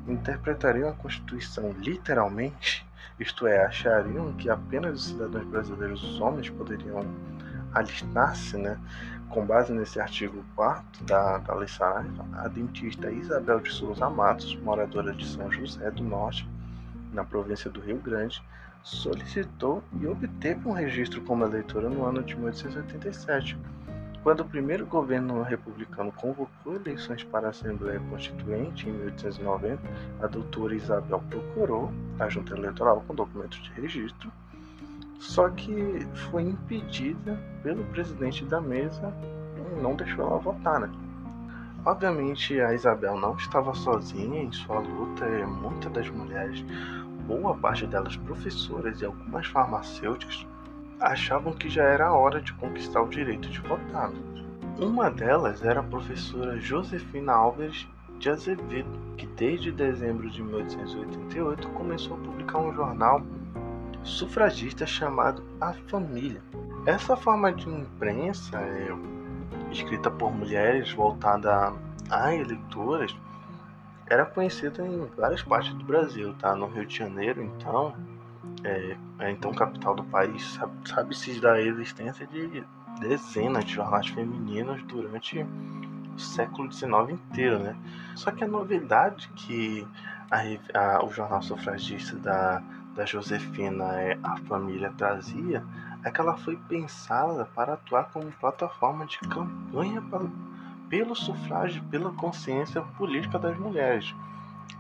interpretariam 0.07 0.89
a 0.89 0.93
Constituição 0.93 1.73
literalmente? 1.73 2.87
Isto 3.19 3.49
é, 3.49 3.65
achariam 3.65 4.33
que 4.35 4.49
apenas 4.49 5.01
os 5.01 5.09
cidadãos 5.09 5.45
brasileiros, 5.47 6.05
os 6.05 6.21
homens, 6.21 6.49
poderiam 6.51 7.05
alistar-se, 7.75 8.57
né, 8.57 8.79
com 9.29 9.45
base 9.45 9.73
nesse 9.73 9.99
artigo 9.99 10.45
4 10.55 11.05
da, 11.05 11.39
da 11.39 11.55
Lei 11.55 11.67
Saraiva, 11.67 12.25
a 12.35 12.47
dentista 12.47 13.11
Isabel 13.11 13.59
de 13.59 13.73
Souza 13.73 14.09
Matos, 14.09 14.55
moradora 14.61 15.13
de 15.13 15.27
São 15.27 15.51
José 15.51 15.91
do 15.91 16.05
Norte, 16.05 16.49
na 17.13 17.25
província 17.25 17.69
do 17.69 17.81
Rio 17.81 17.99
Grande, 17.99 18.41
solicitou 18.83 19.83
e 20.01 20.07
obteve 20.07 20.69
um 20.69 20.73
registro 20.73 21.21
como 21.23 21.45
eleitora 21.45 21.89
no 21.89 22.05
ano 22.05 22.23
de 22.23 22.35
1887, 22.37 23.57
quando 24.23 24.41
o 24.41 24.45
primeiro 24.45 24.87
governo 24.87 25.43
republicano 25.43 26.13
convocou 26.13 26.77
eleições 26.77 27.25
para 27.25 27.49
a 27.49 27.51
Assembleia 27.51 28.01
Constituinte 28.09 28.89
em 28.89 28.93
1890, 28.93 29.81
a 30.23 30.27
doutora 30.29 30.77
Isabel 30.77 31.23
procurou 31.29 31.93
a 32.21 32.29
junta 32.29 32.57
eleitoral 32.57 33.03
com 33.07 33.15
documentos 33.15 33.61
de 33.63 33.73
registro, 33.73 34.31
só 35.19 35.49
que 35.49 36.07
foi 36.31 36.43
impedida 36.43 37.39
pelo 37.63 37.85
presidente 37.87 38.45
da 38.45 38.61
mesa 38.61 39.13
e 39.57 39.83
não 39.83 39.97
deixou 39.97 40.25
ela 40.27 40.39
votar, 40.39 40.81
né? 40.81 40.91
Obviamente 41.85 42.61
a 42.61 42.73
Isabel 42.73 43.17
não 43.17 43.35
estava 43.35 43.75
sozinha 43.75 44.41
em 44.41 44.53
sua 44.53 44.79
luta, 44.79 45.27
muitas 45.47 45.93
das 45.93 46.09
mulheres 46.11 46.65
boa 47.27 47.55
parte 47.55 47.87
delas 47.87 48.17
professoras 48.17 49.01
e 49.01 49.05
algumas 49.05 49.47
farmacêuticas, 49.47 50.47
achavam 51.01 51.53
que 51.53 51.69
já 51.69 51.85
era 51.85 52.07
a 52.07 52.13
hora 52.13 52.41
de 52.41 52.53
conquistar 52.55 53.03
o 53.03 53.09
direito 53.09 53.49
de 53.49 53.61
votar. 53.61 54.11
Uma 54.79 55.11
delas 55.11 55.65
era 55.65 55.81
a 55.81 55.85
professora 55.85 56.59
Josefina 56.59 57.33
Alves 57.33 57.87
de 58.19 58.31
Azevedo, 58.31 58.89
que 59.17 59.27
desde 59.27 59.73
dezembro 59.73 60.31
de 60.31 60.43
1888 60.43 61.69
começou 61.71 62.17
a 62.17 62.21
publicar 62.21 62.59
um 62.59 62.73
jornal 62.73 63.23
sufragista 64.05 64.87
chamado 64.87 65.43
A 65.61 65.73
Família. 65.89 66.43
Essa 66.87 67.17
forma 67.17 67.53
de 67.53 67.69
imprensa, 67.69 68.59
é, 68.59 68.93
escrita 69.71 70.11
por 70.11 70.33
mulheres, 70.33 70.93
voltada 70.93 71.73
a 72.11 72.35
eleitoras, 72.35 73.15
era 74.07 74.25
conhecida 74.27 74.87
em 74.87 75.07
várias 75.17 75.43
partes 75.43 75.73
do 75.75 75.85
Brasil, 75.85 76.35
tá? 76.35 76.55
No 76.55 76.67
Rio 76.67 76.87
de 76.87 76.97
Janeiro, 76.97 77.43
então, 77.43 77.95
é, 78.65 78.97
é 79.19 79.31
então 79.31 79.53
capital 79.53 79.95
do 79.95 80.05
país, 80.05 80.59
sabe-se 80.85 81.41
da 81.41 81.61
existência 81.61 82.27
de 82.27 82.65
dezenas 83.01 83.65
de 83.65 83.75
jornais 83.75 84.07
femininos 84.09 84.83
durante 84.85 85.47
o 86.15 86.19
século 86.19 86.71
XIX 86.71 87.11
inteiro, 87.11 87.59
né? 87.59 87.77
Só 88.15 88.31
que 88.31 88.45
a 88.45 88.49
novidade 88.49 89.29
que 89.35 89.87
a, 90.31 90.41
a, 90.79 91.05
o 91.05 91.11
jornal 91.11 91.43
sufragista 91.43 92.17
da, 92.17 92.63
da 92.95 93.05
Josefina, 93.05 94.01
é, 94.01 94.19
a 94.23 94.37
família, 94.39 94.93
trazia 94.97 95.63
é 96.05 96.11
que 96.11 96.21
ela 96.21 96.37
foi 96.37 96.57
pensada 96.69 97.45
para 97.55 97.75
atuar 97.75 98.11
como 98.13 98.31
plataforma 98.33 99.07
de 99.07 99.19
campanha 99.21 100.03
para 100.03 100.25
pelo 100.93 101.17
sufrágio, 101.17 101.83
pela 101.85 102.13
consciência 102.13 102.83
política 102.83 103.39
das 103.39 103.59
mulheres. 103.59 104.15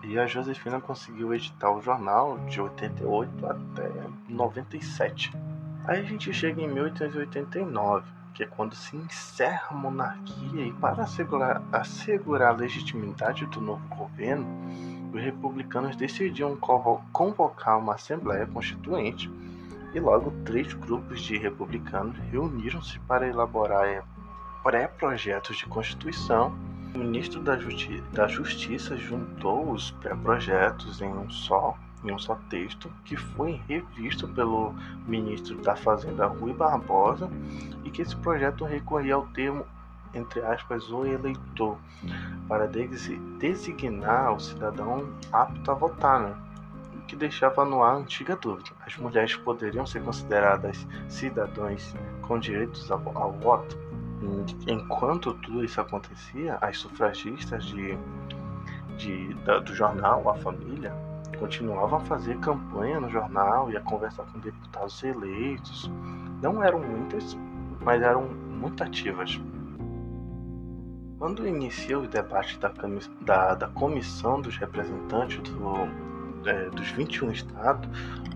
E 0.02 0.18
a 0.18 0.26
Josefina 0.26 0.78
conseguiu 0.78 1.32
editar 1.32 1.70
o 1.70 1.80
jornal 1.80 2.38
de 2.40 2.60
88 2.60 3.46
até 3.46 3.90
97. 4.28 5.32
Aí 5.86 6.00
a 6.00 6.02
gente 6.02 6.30
chega 6.34 6.60
em 6.60 6.68
1889, 6.68 8.04
que 8.34 8.42
é 8.42 8.46
quando 8.46 8.74
se 8.74 8.94
encerra 8.94 9.68
a 9.70 9.74
monarquia 9.74 10.66
e 10.66 10.72
para 10.74 11.04
assegurar, 11.04 11.62
assegurar 11.72 12.50
a 12.50 12.58
legitimidade 12.58 13.46
do 13.46 13.62
novo 13.62 13.88
governo, 13.88 14.46
os 15.14 15.22
republicanos 15.22 15.96
decidiam 15.96 16.58
convocar 17.10 17.78
uma 17.78 17.94
Assembleia 17.94 18.46
Constituinte 18.46 19.30
e 19.94 19.98
logo 19.98 20.30
três 20.44 20.74
grupos 20.74 21.22
de 21.22 21.38
republicanos 21.38 22.18
reuniram-se 22.30 22.98
para 23.00 23.26
elaborar 23.26 23.88
pré-projetos 24.62 25.56
de 25.56 25.66
Constituição. 25.66 26.56
O 26.94 26.98
ministro 26.98 27.40
da, 27.40 27.58
Justi 27.58 28.02
da 28.12 28.28
Justiça 28.28 28.96
juntou 28.96 29.70
os 29.70 29.90
pré-projetos 29.92 31.00
em 31.00 31.08
um 31.08 31.30
só 31.30 31.76
em 32.04 32.10
um 32.10 32.18
só 32.18 32.34
texto, 32.50 32.90
que 33.04 33.16
foi 33.16 33.60
revisto 33.68 34.26
pelo 34.26 34.74
ministro 35.06 35.56
da 35.58 35.76
Fazenda 35.76 36.26
Rui 36.26 36.52
Barbosa, 36.52 37.30
e 37.84 37.90
que 37.90 38.02
esse 38.02 38.16
projeto 38.16 38.64
recorria 38.64 39.14
ao 39.14 39.26
termo, 39.28 39.64
entre 40.12 40.40
aspas, 40.40 40.90
o 40.90 41.06
eleitor, 41.06 41.78
para 42.48 42.66
designar 42.66 44.34
o 44.34 44.40
cidadão 44.40 45.08
apto 45.32 45.70
a 45.70 45.74
votar, 45.74 46.20
né? 46.20 46.34
que 47.06 47.16
deixava 47.16 47.64
no 47.64 47.82
ar 47.82 47.94
a 47.94 47.98
antiga 47.98 48.34
dúvida: 48.36 48.70
as 48.86 48.96
mulheres 48.96 49.36
poderiam 49.36 49.86
ser 49.86 50.02
consideradas 50.02 50.86
cidadãos 51.08 51.94
com 52.22 52.38
direitos 52.38 52.90
ao 52.90 53.32
voto? 53.32 53.81
Enquanto 54.66 55.34
tudo 55.34 55.64
isso 55.64 55.80
acontecia, 55.80 56.58
as 56.60 56.78
sufragistas 56.78 57.64
de, 57.64 57.98
de, 58.96 59.34
da, 59.44 59.58
do 59.58 59.74
jornal 59.74 60.28
A 60.28 60.34
Família 60.34 60.92
continuavam 61.38 61.98
a 61.98 62.00
fazer 62.02 62.38
campanha 62.38 63.00
no 63.00 63.08
jornal 63.10 63.70
e 63.70 63.76
a 63.76 63.80
conversar 63.80 64.24
com 64.24 64.38
deputados 64.38 65.02
eleitos. 65.02 65.90
Não 66.40 66.62
eram 66.62 66.80
muitas, 66.80 67.36
mas 67.80 68.00
eram 68.00 68.28
muito 68.28 68.82
ativas. 68.82 69.40
Quando 71.18 71.46
inicia 71.46 71.98
o 71.98 72.06
debate 72.06 72.58
da, 72.58 72.72
da, 73.22 73.54
da 73.54 73.68
Comissão 73.68 74.40
dos 74.40 74.56
Representantes 74.56 75.38
do, 75.38 76.48
é, 76.48 76.70
dos 76.70 76.90
21 76.90 77.30
estados, 77.30 77.88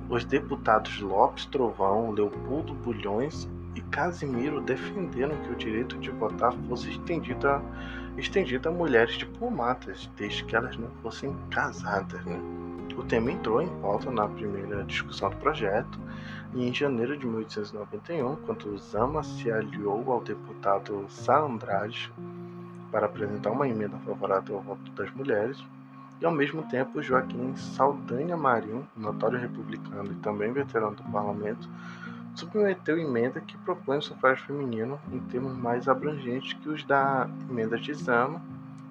os 0.09 0.25
deputados 0.25 1.01
Lopes 1.01 1.47
Trovão, 1.47 2.13
Leopoldo 2.13 2.75
Bulhões 2.75 3.49
e 3.77 3.83
Casimiro 3.83 4.61
defenderam 4.63 5.37
que 5.43 5.53
o 5.53 5.55
direito 5.55 5.99
de 5.99 6.11
votar 6.11 6.53
fosse 6.67 6.89
estendido 6.91 7.47
a, 7.47 7.63
estendido 8.17 8.71
a 8.71 8.73
mulheres 8.73 9.17
diplomatas, 9.17 10.11
desde 10.17 10.45
que 10.45 10.57
elas 10.57 10.77
não 10.79 10.91
fossem 11.03 11.37
casadas. 11.51 12.25
Né? 12.25 12.41
O 12.97 13.03
tema 13.05 13.31
entrou 13.31 13.61
em 13.61 13.69
pauta 13.81 14.11
na 14.11 14.27
primeira 14.27 14.83
discussão 14.85 15.29
do 15.29 15.37
projeto, 15.37 16.01
e 16.55 16.67
em 16.67 16.73
janeiro 16.73 17.19
de 17.19 17.27
1891, 17.27 18.37
quando 18.47 18.79
Zama 18.79 19.23
se 19.23 19.51
aliou 19.51 20.11
ao 20.11 20.23
deputado 20.23 21.05
Sá 21.11 21.39
Andrade 21.39 22.11
para 22.91 23.05
apresentar 23.05 23.51
uma 23.51 23.69
emenda 23.69 23.99
favorável 23.99 24.57
ao 24.57 24.63
voto 24.63 24.91
das 24.93 25.13
mulheres, 25.15 25.63
e 26.19 26.25
ao 26.25 26.33
mesmo 26.33 26.63
tempo 26.63 27.03
Joaquim 27.03 27.55
Saldanha 27.57 28.39
Marinho, 28.39 28.89
notório 28.97 29.39
republicano 29.39 30.13
e 30.13 30.15
também 30.15 30.51
veterano 30.51 30.97
do 30.97 31.03
parlamento, 31.03 31.69
submeteu 32.37 32.99
emenda 32.99 33.41
que 33.41 33.57
propõe 33.59 33.99
o 33.99 34.03
sufrágio 34.03 34.45
feminino 34.45 35.01
em 35.11 35.19
termos 35.21 35.57
mais 35.57 35.89
abrangentes 35.89 36.53
que 36.53 36.69
os 36.69 36.85
da 36.85 37.29
emenda 37.51 37.79
de 37.79 37.93
Zama 37.95 38.41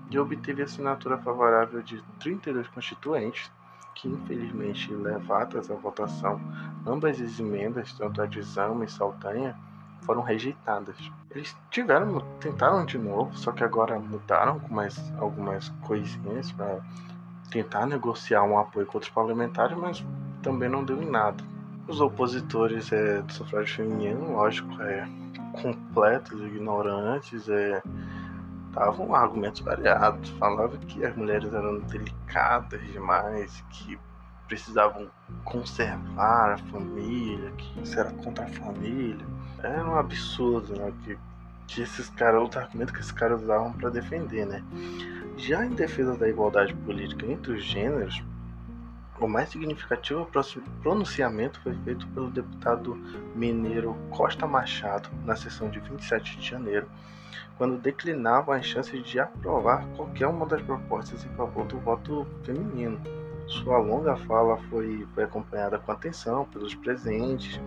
e 0.10 0.18
obteve 0.18 0.64
assinatura 0.64 1.18
favorável 1.20 1.82
de 1.82 2.04
32 2.20 2.68
constituintes, 2.68 3.52
que 3.94 4.08
infelizmente 4.08 4.92
levadas 4.94 5.70
à 5.72 5.76
votação, 5.76 6.42
ambas 6.86 7.22
as 7.22 7.40
emendas, 7.40 7.94
tanto 7.94 8.22
a 8.22 8.26
de 8.26 8.42
Zama 8.42 8.84
e 8.86 8.90
Saldanha, 8.90 9.56
foram 10.02 10.22
rejeitadas. 10.22 10.98
Eles 11.32 11.56
tiveram, 11.72 12.20
tentaram 12.40 12.86
de 12.86 12.98
novo, 12.98 13.36
só 13.38 13.52
que 13.52 13.64
agora 13.64 13.98
mudaram 14.00 14.60
mais 14.70 14.98
algumas 15.18 15.70
coisinhas 15.84 16.52
para 16.52 16.80
tentar 17.50 17.86
negociar 17.86 18.44
um 18.44 18.60
apoio 18.60 18.86
com 18.86 18.98
outros 18.98 19.12
parlamentares, 19.12 19.78
mas 19.78 20.06
também 20.42 20.70
não 20.70 20.84
deu 20.84 21.02
em 21.02 21.10
nada. 21.10 21.55
Os 21.88 22.02
opositores 22.02 22.92
é, 22.92 23.22
do 23.22 23.32
sufrágio 23.32 23.76
feminino, 23.76 24.34
lógico, 24.34 24.82
é, 24.82 25.08
completos, 25.62 26.42
ignorantes, 26.42 27.48
é, 27.48 27.82
davam 28.72 29.14
argumentos 29.14 29.62
variados. 29.62 30.30
Falavam 30.32 30.78
que 30.80 31.06
as 31.06 31.16
mulheres 31.16 31.54
eram 31.54 31.80
delicadas 31.82 32.82
demais, 32.92 33.64
que 33.70 34.00
precisavam 34.48 35.08
conservar 35.44 36.54
a 36.54 36.58
família, 36.58 37.52
que 37.52 37.82
isso 37.82 38.00
era 38.00 38.12
contra 38.12 38.46
a 38.46 38.50
família. 38.50 39.26
Era 39.62 39.84
um 39.84 39.98
absurdo, 39.98 40.76
né? 40.76 40.92
Que, 41.04 41.18
que 41.68 41.82
esses 41.82 42.10
caras, 42.10 42.50
os 42.50 42.58
argumentos 42.58 42.94
que 42.94 43.00
esses 43.00 43.12
caras 43.12 43.42
usavam 43.44 43.74
para 43.74 43.90
defender, 43.90 44.46
né? 44.46 44.64
Já 45.38 45.66
em 45.66 45.70
defesa 45.70 46.16
da 46.16 46.30
igualdade 46.30 46.74
política 46.74 47.26
entre 47.26 47.54
os 47.54 47.64
gêneros, 47.64 48.24
o 49.20 49.28
mais 49.28 49.50
significativo 49.50 50.30
pronunciamento 50.82 51.60
foi 51.62 51.74
feito 51.84 52.06
pelo 52.08 52.30
deputado 52.30 52.96
mineiro 53.34 53.96
Costa 54.10 54.46
Machado 54.46 55.10
na 55.24 55.36
sessão 55.36 55.70
de 55.70 55.80
27 55.80 56.38
de 56.38 56.46
janeiro, 56.46 56.90
quando 57.58 57.78
declinava 57.78 58.56
as 58.56 58.66
chances 58.66 59.06
de 59.06 59.20
aprovar 59.20 59.86
qualquer 59.96 60.28
uma 60.28 60.46
das 60.46 60.62
propostas 60.62 61.24
em 61.24 61.30
favor 61.36 61.66
do 61.66 61.80
voto 61.80 62.28
feminino. 62.44 63.00
Sua 63.48 63.78
longa 63.78 64.18
fala 64.18 64.58
foi, 64.70 65.08
foi 65.14 65.24
acompanhada 65.24 65.80
com 65.80 65.92
atenção 65.92 66.46
pelos 66.46 66.76
presentes. 66.76 67.60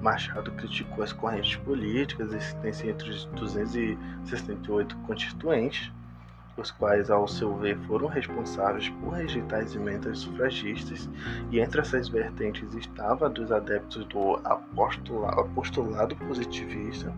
Machado 0.00 0.50
criticou 0.52 1.04
as 1.04 1.12
correntes 1.12 1.56
políticas 1.56 2.32
existentes 2.32 2.82
entre 2.82 3.10
os 3.10 3.24
268 3.26 4.96
constituintes 4.98 5.92
os 6.60 6.70
quais, 6.70 7.10
ao 7.10 7.28
seu 7.28 7.56
ver, 7.56 7.78
foram 7.86 8.08
responsáveis 8.08 8.88
por 8.88 9.14
rejeitar 9.14 9.60
as 9.60 9.74
emendas 9.74 10.18
sufragistas, 10.18 11.08
e 11.50 11.60
entre 11.60 11.80
essas 11.80 12.08
vertentes 12.08 12.74
estava 12.74 13.28
dos 13.28 13.52
adeptos 13.52 14.04
do 14.06 14.36
apostolado 14.44 16.16
positivista, 16.16 17.14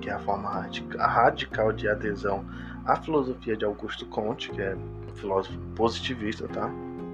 que 0.00 0.10
é 0.10 0.12
a 0.12 0.18
forma 0.18 0.68
radical 0.98 1.72
de 1.72 1.88
adesão 1.88 2.44
à 2.84 2.96
filosofia 2.96 3.56
de 3.56 3.64
Augusto 3.64 4.04
Comte, 4.06 4.50
que 4.50 4.60
é 4.60 4.74
um 4.74 5.14
filósofo 5.14 5.58
positivista, 5.74 6.48
tá? 6.48 6.70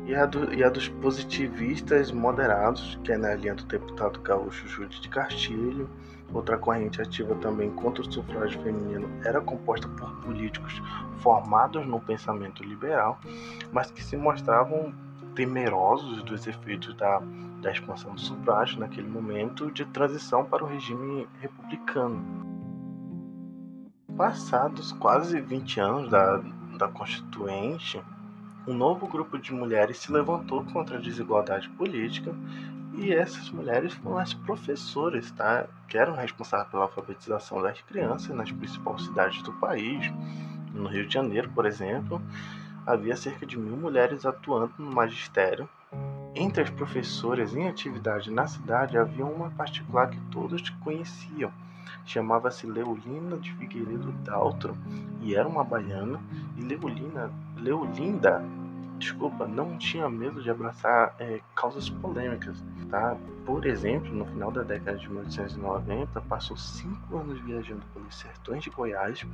E 0.06 0.14
a, 0.14 0.24
do, 0.24 0.54
e 0.54 0.64
a 0.64 0.70
dos 0.70 0.88
positivistas 0.88 2.10
moderados, 2.10 2.98
que 3.04 3.12
é 3.12 3.18
na 3.18 3.34
linha 3.34 3.54
do 3.54 3.64
deputado 3.64 4.18
gaúcho 4.20 4.66
Júlio 4.66 4.88
de 4.88 5.06
Castilho. 5.08 5.88
Outra 6.32 6.58
corrente 6.58 7.00
ativa 7.00 7.34
também 7.36 7.70
contra 7.70 8.02
o 8.02 8.12
sufrágio 8.12 8.60
feminino 8.62 9.08
era 9.24 9.40
composta 9.40 9.88
por 9.88 10.10
políticos 10.16 10.80
formados 11.20 11.86
no 11.86 12.00
pensamento 12.00 12.62
liberal, 12.62 13.18
mas 13.72 13.90
que 13.90 14.02
se 14.02 14.16
mostravam 14.16 14.92
temerosos 15.34 16.22
dos 16.24 16.46
efeitos 16.46 16.94
da, 16.94 17.22
da 17.62 17.70
expansão 17.70 18.14
do 18.14 18.20
sufrágio 18.20 18.78
naquele 18.78 19.08
momento 19.08 19.70
de 19.70 19.84
transição 19.86 20.44
para 20.44 20.64
o 20.64 20.66
regime 20.66 21.26
republicano. 21.40 22.22
Passados 24.16 24.92
quase 24.92 25.40
20 25.40 25.80
anos 25.80 26.10
da, 26.10 26.42
da 26.76 26.88
Constituinte, 26.88 28.02
um 28.66 28.74
novo 28.74 29.06
grupo 29.06 29.38
de 29.38 29.54
mulheres 29.54 29.98
se 29.98 30.12
levantou 30.12 30.62
contra 30.64 30.98
a 30.98 31.00
desigualdade 31.00 31.68
política 31.70 32.34
e 32.98 33.12
essas 33.12 33.48
mulheres 33.50 33.94
foram 33.94 34.18
as 34.18 34.34
professoras, 34.34 35.30
tá? 35.30 35.66
que 35.86 35.96
eram 35.96 36.14
responsáveis 36.14 36.68
pela 36.68 36.82
alfabetização 36.82 37.62
das 37.62 37.80
crianças 37.82 38.34
nas 38.34 38.50
principais 38.50 39.04
cidades 39.04 39.40
do 39.42 39.52
país. 39.52 40.12
No 40.74 40.88
Rio 40.88 41.06
de 41.06 41.14
Janeiro, 41.14 41.48
por 41.54 41.64
exemplo, 41.64 42.20
havia 42.84 43.16
cerca 43.16 43.46
de 43.46 43.56
mil 43.56 43.76
mulheres 43.76 44.26
atuando 44.26 44.72
no 44.78 44.90
magistério. 44.90 45.68
Entre 46.34 46.62
as 46.62 46.70
professoras 46.70 47.54
em 47.54 47.68
atividade 47.68 48.32
na 48.32 48.48
cidade 48.48 48.98
havia 48.98 49.24
uma 49.24 49.50
particular 49.50 50.10
que 50.10 50.20
todos 50.32 50.68
conheciam. 50.82 51.52
Chamava-se 52.04 52.66
Leolina 52.66 53.36
de 53.38 53.52
Figueiredo 53.54 54.12
Daltro 54.24 54.76
e 55.20 55.36
era 55.36 55.48
uma 55.48 55.62
baiana. 55.62 56.20
E 56.56 56.62
Leolina, 56.62 57.30
Leolinda 57.56 58.44
desculpa, 58.98 59.46
não 59.46 59.78
tinha 59.78 60.08
medo 60.10 60.42
de 60.42 60.50
abraçar 60.50 61.14
é, 61.18 61.40
causas 61.54 61.88
polêmicas, 61.88 62.62
tá? 62.90 63.16
Por 63.46 63.64
exemplo, 63.64 64.12
no 64.12 64.26
final 64.26 64.50
da 64.50 64.62
década 64.62 64.98
de 64.98 65.08
1890, 65.08 66.20
passou 66.22 66.56
cinco 66.56 67.16
anos 67.16 67.40
viajando 67.40 67.82
pelos 67.94 68.14
sertões 68.14 68.62
de 68.62 68.70
Goiás 68.70 69.24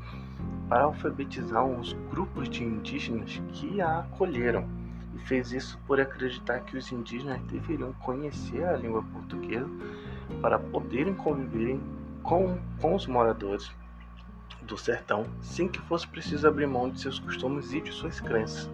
para 0.69 0.85
alfabetizar 0.85 1.65
uns 1.65 1.95
grupos 2.11 2.49
de 2.49 2.63
indígenas 2.63 3.43
que 3.53 3.81
a 3.81 4.01
acolheram. 4.01 4.69
E 5.15 5.19
fez 5.19 5.53
isso 5.53 5.79
por 5.87 6.01
acreditar 6.01 6.61
que 6.61 6.77
os 6.77 6.93
indígenas 6.93 7.41
deveriam 7.43 7.93
conhecer 7.95 8.65
a 8.65 8.77
língua 8.77 9.03
portuguesa 9.03 9.69
para 10.41 10.59
poderem 10.59 11.15
conviver 11.15 11.81
com, 12.23 12.59
com 12.81 12.95
os 12.95 13.07
moradores 13.07 13.71
do 14.63 14.77
sertão, 14.77 15.27
sem 15.41 15.69
que 15.69 15.81
fosse 15.83 16.07
preciso 16.09 16.49
abrir 16.49 16.67
mão 16.67 16.91
de 16.91 17.01
seus 17.01 17.19
costumes 17.19 17.73
e 17.73 17.81
de 17.81 17.93
suas 17.93 18.21
crenças. 18.21 18.71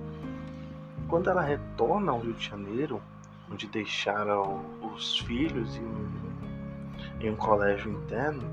Quando 1.10 1.28
ela 1.28 1.42
retorna 1.42 2.12
ao 2.12 2.20
Rio 2.20 2.34
de 2.34 2.48
Janeiro, 2.48 3.02
onde 3.50 3.66
deixaram 3.66 4.64
os 4.94 5.18
filhos 5.18 5.76
em 5.76 5.84
um, 5.84 6.08
em 7.20 7.30
um 7.30 7.36
colégio 7.36 7.90
interno, 7.90 8.48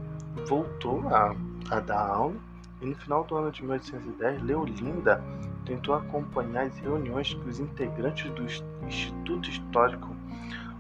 voltou 0.48 1.08
a, 1.10 1.36
a 1.70 1.80
dar 1.80 2.02
aula 2.02 2.36
e 2.82 2.86
no 2.88 2.96
final 2.96 3.24
do 3.24 3.36
ano 3.36 3.52
de 3.52 3.62
1810, 3.62 4.41
Leolinda 4.41 5.24
tentou 5.65 5.93
acompanhar 5.93 6.63
as 6.63 6.78
reuniões 6.80 7.34
que 7.34 7.48
os 7.48 7.60
integrantes 7.60 8.30
do 8.32 8.43
Instituto 8.88 9.50
Histórico 9.50 10.15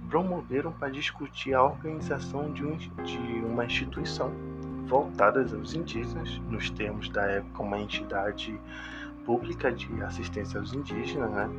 promoveram 0.09 0.71
para 0.71 0.89
discutir 0.89 1.53
a 1.53 1.63
organização 1.63 2.51
de, 2.53 2.65
um, 2.65 2.75
de 2.77 3.17
uma 3.45 3.65
instituição 3.65 4.31
voltada 4.87 5.41
aos 5.41 5.75
indígenas, 5.75 6.39
nos 6.49 6.71
termos 6.71 7.09
da 7.09 7.23
época, 7.23 7.61
uma 7.61 7.77
entidade 7.77 8.59
pública 9.27 9.69
de 9.69 10.01
assistência 10.01 10.57
aos 10.57 10.73
indígenas, 10.73 11.29
né? 11.31 11.49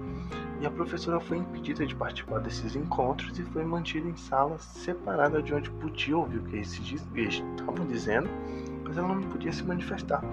E 0.61 0.67
a 0.67 0.71
professora 0.71 1.21
foi 1.21 1.37
impedida 1.37 1.87
de 1.87 1.95
participar 1.95 2.41
desses 2.41 2.75
encontros 2.75 3.39
e 3.39 3.43
foi 3.45 3.63
mantida 3.63 4.09
em 4.09 4.17
sala 4.17 4.59
separada 4.59 5.43
de 5.43 5.53
onde 5.55 5.71
podia 5.73 6.17
ouvir 6.17 6.39
o 6.39 6.43
que 6.45 6.57
eles 6.57 6.73
estavam 6.73 7.87
dizendo, 7.87 8.29
mas 8.83 8.97
ela 8.97 9.15
não 9.15 9.23
podia 9.29 9.53
se 9.53 9.63
manifestar. 9.63 10.25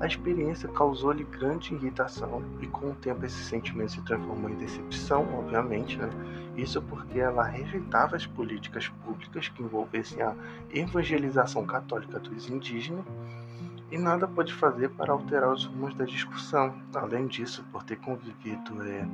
A 0.00 0.06
experiência 0.06 0.68
causou-lhe 0.70 1.22
grande 1.22 1.74
irritação 1.74 2.42
e 2.60 2.66
com 2.66 2.90
o 2.90 2.94
tempo 2.94 3.24
esse 3.24 3.44
sentimento 3.44 3.92
se 3.92 4.02
transformou 4.02 4.50
em 4.50 4.56
decepção, 4.56 5.28
obviamente, 5.38 5.98
né? 5.98 6.10
Isso 6.56 6.80
porque 6.82 7.20
ela 7.20 7.44
rejeitava 7.44 8.16
as 8.16 8.26
políticas 8.26 8.88
públicas 9.04 9.48
que 9.48 9.62
envolvessem 9.62 10.20
a 10.22 10.34
evangelização 10.72 11.64
católica 11.64 12.18
dos 12.18 12.48
indígenas 12.48 13.04
e 13.90 13.98
nada 13.98 14.26
pôde 14.26 14.52
fazer 14.52 14.90
para 14.90 15.12
alterar 15.12 15.52
os 15.52 15.64
rumos 15.64 15.94
da 15.94 16.04
discussão. 16.04 16.74
Além 16.94 17.26
disso, 17.26 17.64
por 17.70 17.82
ter 17.82 17.96
convivido 17.96 18.82
é, 18.82 19.06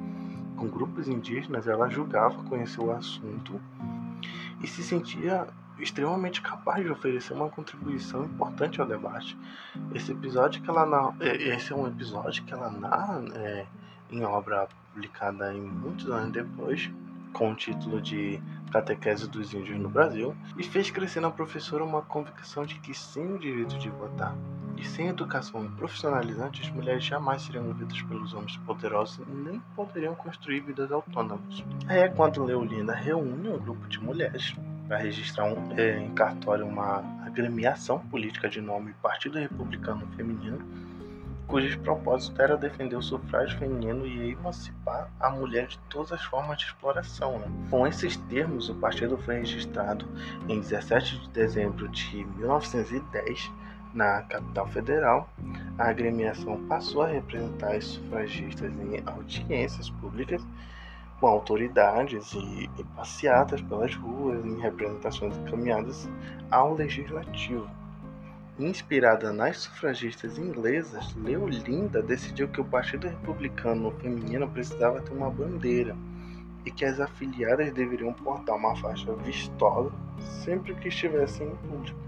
com 0.56 0.68
grupos 0.68 1.08
indígenas, 1.08 1.66
ela 1.66 1.88
julgava 1.88 2.42
conhecer 2.44 2.80
o 2.80 2.90
assunto 2.90 3.60
e 4.62 4.66
se 4.66 4.82
sentia 4.82 5.46
extremamente 5.78 6.42
capaz 6.42 6.84
de 6.84 6.90
oferecer 6.90 7.32
uma 7.32 7.48
contribuição 7.48 8.24
importante 8.24 8.80
ao 8.80 8.86
debate. 8.86 9.36
Esse 9.94 10.12
episódio 10.12 10.62
que 10.62 10.68
ela 10.70 11.14
é, 11.20 11.36
esse 11.54 11.72
é 11.72 11.76
um 11.76 11.86
episódio 11.86 12.44
que 12.44 12.52
ela 12.52 12.70
narra 12.70 13.22
é, 13.34 13.66
em 14.10 14.24
obra 14.24 14.68
publicada 14.92 15.54
em 15.54 15.60
muitos 15.60 16.10
anos 16.10 16.32
depois, 16.32 16.90
com 17.32 17.52
o 17.52 17.54
título 17.54 18.00
de 18.00 18.40
Catequese 18.70 19.28
dos 19.28 19.52
Índios 19.52 19.78
no 19.78 19.88
Brasil, 19.88 20.36
e 20.56 20.62
fez 20.62 20.90
crescer 20.90 21.20
na 21.20 21.30
professora 21.30 21.84
uma 21.84 22.02
convicção 22.02 22.64
de 22.64 22.78
que 22.78 22.94
sem 22.94 23.32
o 23.32 23.38
direito 23.38 23.78
de 23.78 23.88
votar 23.88 24.36
e 24.80 24.84
sem 24.84 25.08
educação 25.08 25.70
profissionalizante, 25.72 26.62
as 26.62 26.70
mulheres 26.70 27.04
jamais 27.04 27.42
seriam 27.42 27.64
movidas 27.64 28.00
pelos 28.02 28.32
homens 28.32 28.56
poderosos 28.58 29.26
e 29.28 29.30
nem 29.30 29.60
poderiam 29.76 30.14
construir 30.14 30.60
vidas 30.60 30.90
autônomas. 30.90 31.62
É 31.88 32.08
quando 32.08 32.42
Leolinda 32.44 32.94
reúne 32.94 33.48
um 33.48 33.58
grupo 33.58 33.86
de 33.88 34.00
mulheres 34.00 34.56
para 34.88 34.96
registrar 34.96 35.44
um, 35.44 35.72
é, 35.78 35.98
em 35.98 36.10
cartório 36.14 36.66
uma 36.66 37.04
agremiação 37.26 37.98
política 37.98 38.48
de 38.48 38.60
nome 38.60 38.94
Partido 39.02 39.38
Republicano 39.38 40.06
Feminino, 40.16 40.58
cujo 41.50 41.80
propósito 41.80 42.40
era 42.40 42.56
defender 42.56 42.96
o 42.96 43.02
sufrágio 43.02 43.58
feminino 43.58 44.06
e 44.06 44.30
emancipar 44.30 45.10
a 45.18 45.28
mulher 45.30 45.66
de 45.66 45.78
todas 45.90 46.12
as 46.12 46.22
formas 46.22 46.58
de 46.58 46.66
exploração. 46.66 47.38
Né? 47.40 47.46
Com 47.68 47.86
esses 47.86 48.16
termos, 48.16 48.68
o 48.68 48.74
partido 48.76 49.18
foi 49.18 49.38
registrado 49.40 50.06
em 50.48 50.60
17 50.60 51.18
de 51.18 51.28
dezembro 51.30 51.88
de 51.88 52.24
1910 52.36 53.50
na 53.92 54.22
capital 54.22 54.68
federal, 54.68 55.28
a 55.76 55.88
agremiação 55.88 56.64
passou 56.68 57.02
a 57.02 57.08
representar 57.08 57.76
os 57.76 57.84
sufragistas 57.86 58.72
em 58.72 59.02
audiências 59.04 59.90
públicas 59.90 60.40
com 61.18 61.26
autoridades 61.26 62.32
e, 62.32 62.70
e 62.78 62.84
passeatas 62.96 63.60
pelas 63.62 63.94
ruas 63.96 64.44
em 64.44 64.60
representações 64.60 65.36
encaminhadas 65.38 66.08
ao 66.52 66.74
legislativo. 66.74 67.68
Inspirada 68.60 69.32
nas 69.32 69.56
sufragistas 69.56 70.36
inglesas, 70.36 71.14
Leolinda 71.16 72.02
decidiu 72.02 72.46
que 72.46 72.60
o 72.60 72.64
Partido 72.64 73.08
Republicano 73.08 73.90
Feminino 73.92 74.46
precisava 74.50 75.00
ter 75.00 75.12
uma 75.14 75.30
bandeira 75.30 75.96
e 76.66 76.70
que 76.70 76.84
as 76.84 77.00
afiliadas 77.00 77.72
deveriam 77.72 78.12
portar 78.12 78.54
uma 78.56 78.76
faixa 78.76 79.14
vistosa 79.14 79.90
sempre 80.44 80.74
que 80.74 80.88
estivessem 80.88 81.48
em 81.48 81.56
público. 81.56 81.98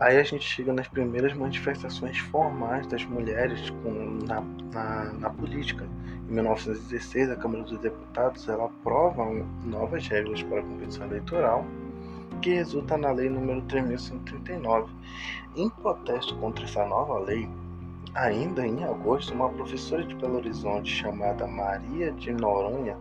Aí 0.00 0.16
a 0.16 0.24
gente 0.24 0.42
chega 0.42 0.72
nas 0.72 0.88
primeiras 0.88 1.32
manifestações 1.32 2.18
formais 2.18 2.88
das 2.88 3.04
mulheres 3.04 3.70
com, 3.84 4.18
na, 4.26 4.40
na, 4.72 5.12
na, 5.12 5.30
política. 5.30 5.86
Em 6.28 6.32
1916, 6.32 7.30
a 7.30 7.36
Câmara 7.36 7.62
dos 7.62 7.78
Deputados 7.78 8.48
ela 8.48 8.64
aprova 8.64 9.24
novas 9.64 10.08
regras 10.08 10.42
para 10.42 10.58
a 10.58 10.62
competição 10.62 11.06
eleitoral, 11.06 11.64
que 12.40 12.54
resulta 12.54 12.96
na 12.96 13.12
Lei 13.12 13.28
número 13.28 13.62
3.139. 13.62 14.88
Em 15.56 15.68
protesto 15.68 16.34
contra 16.36 16.64
essa 16.64 16.84
nova 16.86 17.18
lei, 17.18 17.48
ainda 18.14 18.66
em 18.66 18.84
agosto, 18.84 19.34
uma 19.34 19.48
professora 19.48 20.04
de 20.04 20.14
Belo 20.14 20.36
Horizonte 20.36 20.90
chamada 20.90 21.46
Maria 21.46 22.12
de 22.12 22.32
Noronha 22.32 22.96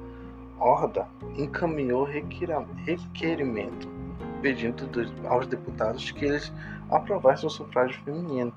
Horda 0.59 1.07
encaminhou 1.37 2.03
requerimento 2.03 3.87
pedindo 4.41 4.89
aos 5.27 5.47
deputados 5.47 6.11
que 6.11 6.25
eles 6.25 6.51
aprovassem 6.89 7.47
o 7.47 7.49
sufrágio 7.49 8.01
feminino. 8.03 8.53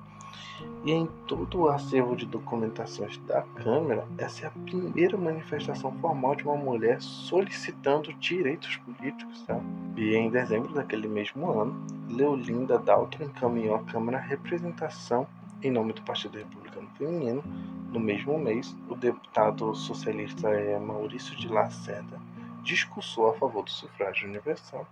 E 0.85 0.91
em 0.91 1.07
todo 1.27 1.61
o 1.61 1.69
acervo 1.69 2.13
de 2.13 2.25
documentações 2.25 3.17
da 3.19 3.41
Câmara, 3.41 4.05
essa 4.17 4.43
é 4.43 4.47
a 4.47 4.51
primeira 4.51 5.17
manifestação 5.17 5.93
formal 5.93 6.35
de 6.35 6.43
uma 6.43 6.57
mulher 6.57 7.01
solicitando 7.01 8.13
direitos 8.15 8.75
políticos. 8.77 9.43
Tá? 9.43 9.57
E 9.95 10.13
em 10.13 10.29
dezembro 10.29 10.73
daquele 10.73 11.07
mesmo 11.07 11.49
ano, 11.51 11.81
Leolinda 12.09 12.77
Dalton 12.77 13.23
encaminhou 13.23 13.75
à 13.75 13.83
Câmara 13.83 14.17
a 14.17 14.21
representação 14.21 15.25
em 15.61 15.71
nome 15.71 15.93
do 15.93 16.01
Partido 16.01 16.37
Republicano 16.37 16.89
Feminino. 16.97 17.41
No 17.89 17.99
mesmo 17.99 18.37
mês, 18.37 18.75
o 18.89 18.95
deputado 18.95 19.73
socialista 19.73 20.49
é, 20.49 20.77
Maurício 20.77 21.33
de 21.37 21.47
Lacerda 21.47 22.19
discursou 22.63 23.29
a 23.29 23.33
favor 23.33 23.63
do 23.63 23.71
sufrágio 23.71 24.27
universal, 24.27 24.87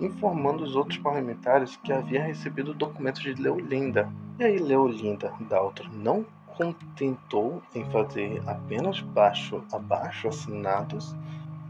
informando 0.00 0.62
os 0.62 0.76
outros 0.76 0.98
parlamentares 0.98 1.76
que 1.76 1.92
havia 1.92 2.22
recebido 2.22 2.74
documentos 2.74 3.22
de 3.22 3.34
Leolinda. 3.34 4.10
E 4.38 4.44
aí 4.44 4.58
Leolinda 4.58 5.32
Daltro 5.40 5.90
não 5.92 6.24
contentou 6.46 7.62
em 7.74 7.84
fazer 7.90 8.42
apenas 8.46 9.00
baixo 9.00 9.62
abaixo 9.72 10.28
assinados 10.28 11.14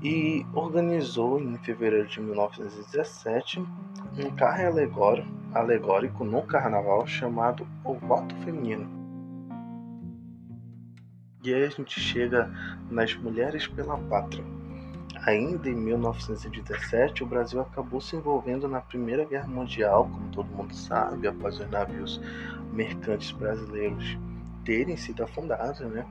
e 0.02 0.46
organizou 0.52 1.40
em 1.40 1.56
fevereiro 1.58 2.06
de 2.06 2.20
1917 2.20 3.60
um 4.18 4.30
carro 4.36 4.66
alegórico, 4.66 5.28
alegórico 5.52 6.24
no 6.24 6.42
carnaval 6.42 7.06
chamado 7.06 7.66
O 7.84 7.94
Voto 7.94 8.34
Feminino. 8.36 8.88
E 11.42 11.54
aí 11.54 11.64
a 11.64 11.68
gente 11.68 12.00
chega 12.00 12.50
nas 12.90 13.14
Mulheres 13.14 13.66
pela 13.66 13.96
Pátria. 13.96 14.55
Ainda 15.26 15.68
em 15.68 15.74
1917, 15.74 17.24
o 17.24 17.26
Brasil 17.26 17.60
acabou 17.60 18.00
se 18.00 18.14
envolvendo 18.14 18.68
na 18.68 18.80
Primeira 18.80 19.24
Guerra 19.24 19.48
Mundial, 19.48 20.04
como 20.04 20.28
todo 20.28 20.46
mundo 20.54 20.72
sabe, 20.72 21.26
após 21.26 21.58
os 21.58 21.68
navios 21.68 22.20
mercantes 22.72 23.32
brasileiros 23.32 24.16
terem 24.64 24.96
sido 24.96 25.24
afundados, 25.24 25.80
né? 25.80 26.06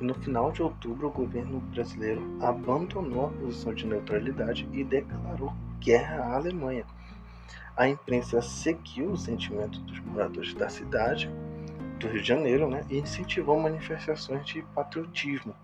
E 0.00 0.04
no 0.04 0.14
final 0.14 0.50
de 0.52 0.62
outubro, 0.62 1.08
o 1.08 1.12
governo 1.12 1.60
brasileiro 1.60 2.22
abandonou 2.40 3.26
a 3.26 3.30
posição 3.30 3.74
de 3.74 3.86
neutralidade 3.86 4.66
e 4.72 4.82
declarou 4.82 5.52
guerra 5.78 6.24
à 6.24 6.36
Alemanha. 6.36 6.86
A 7.76 7.86
imprensa 7.86 8.40
seguiu 8.40 9.10
o 9.10 9.18
sentimento 9.18 9.78
dos 9.80 10.00
moradores 10.00 10.54
da 10.54 10.70
cidade, 10.70 11.30
do 12.00 12.08
Rio 12.08 12.22
de 12.22 12.28
Janeiro, 12.28 12.70
né, 12.70 12.86
e 12.88 13.00
incentivou 13.00 13.60
manifestações 13.60 14.46
de 14.46 14.62
patriotismo. 14.74 15.54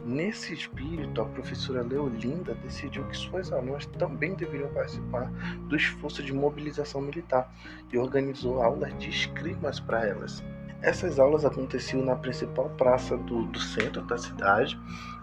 Nesse 0.00 0.54
espírito, 0.54 1.20
a 1.20 1.26
professora 1.26 1.82
Leolinda 1.82 2.54
decidiu 2.54 3.04
que 3.04 3.16
suas 3.16 3.52
alunas 3.52 3.84
também 3.86 4.34
deveriam 4.34 4.72
participar 4.72 5.30
do 5.68 5.76
esforço 5.76 6.22
de 6.22 6.32
mobilização 6.32 7.02
militar 7.02 7.52
e 7.92 7.98
organizou 7.98 8.62
aulas 8.62 8.96
de 8.98 9.10
escrimas 9.10 9.78
para 9.78 10.06
elas. 10.06 10.42
Essas 10.80 11.18
aulas 11.18 11.44
aconteciam 11.44 12.04
na 12.04 12.16
principal 12.16 12.70
praça 12.70 13.16
do, 13.16 13.44
do 13.46 13.60
centro 13.60 14.02
da 14.02 14.16
cidade, 14.16 14.80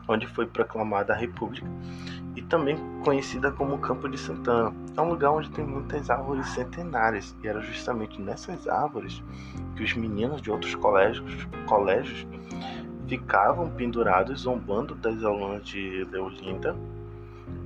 onde 0.07 0.25
foi 0.27 0.45
proclamada 0.45 1.13
a 1.13 1.17
República, 1.17 1.67
e 2.35 2.41
também 2.43 2.77
conhecida 3.03 3.51
como 3.51 3.79
Campo 3.79 4.07
de 4.07 4.17
Santana. 4.17 4.73
É 4.95 5.01
um 5.01 5.09
lugar 5.09 5.31
onde 5.31 5.49
tem 5.49 5.65
muitas 5.65 6.09
árvores 6.09 6.47
centenárias, 6.49 7.35
e 7.43 7.47
era 7.47 7.59
justamente 7.59 8.21
nessas 8.21 8.67
árvores 8.67 9.21
que 9.75 9.83
os 9.83 9.93
meninos 9.95 10.41
de 10.41 10.51
outros 10.51 10.75
colégios, 10.75 11.47
colégios 11.65 12.25
ficavam 13.09 13.67
pendurados 13.71 14.41
zombando 14.41 14.93
das 14.93 15.23
alunas 15.23 15.65
de 15.65 16.07
Leolinda 16.11 16.75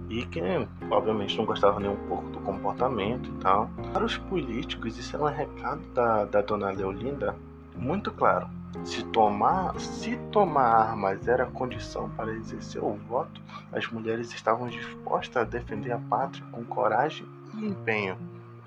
e 0.09 0.25
que 0.25 0.39
obviamente 0.89 1.37
não 1.37 1.45
gostavam 1.45 1.79
nem 1.79 1.89
um 1.89 2.07
pouco 2.07 2.29
do 2.29 2.39
comportamento 2.39 3.29
e 3.29 3.33
tal. 3.41 3.69
Para 3.91 4.05
os 4.05 4.17
políticos, 4.17 4.97
isso 4.97 5.15
era 5.15 5.25
um 5.25 5.27
recado 5.27 5.81
da, 5.93 6.23
da 6.25 6.41
dona 6.41 6.71
Leolinda 6.71 7.35
muito 7.75 8.11
claro. 8.11 8.47
Se 8.85 9.03
tomar, 9.05 9.79
se 9.79 10.17
tomar 10.31 10.89
armas 10.89 11.27
era 11.27 11.45
condição 11.45 12.09
para 12.11 12.33
exercer 12.33 12.83
o 12.83 12.93
voto, 12.93 13.41
as 13.71 13.87
mulheres 13.87 14.33
estavam 14.33 14.67
dispostas 14.67 15.43
a 15.43 15.45
defender 15.45 15.91
a 15.91 15.99
pátria 15.99 16.43
com 16.51 16.63
coragem 16.63 17.25
e 17.55 17.67
empenho. 17.67 18.17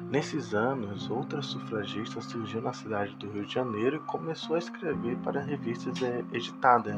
Nesses 0.09 0.55
anos, 0.55 1.11
outra 1.11 1.43
sufragista 1.43 2.21
surgiu 2.21 2.63
na 2.63 2.73
cidade 2.73 3.17
do 3.17 3.29
Rio 3.29 3.45
de 3.45 3.53
Janeiro 3.53 3.97
e 3.97 4.01
começou 4.01 4.55
a 4.55 4.59
escrever 4.61 5.17
para 5.17 5.41
revistas 5.41 6.01
eh, 6.01 6.25
editadas, 6.33 6.95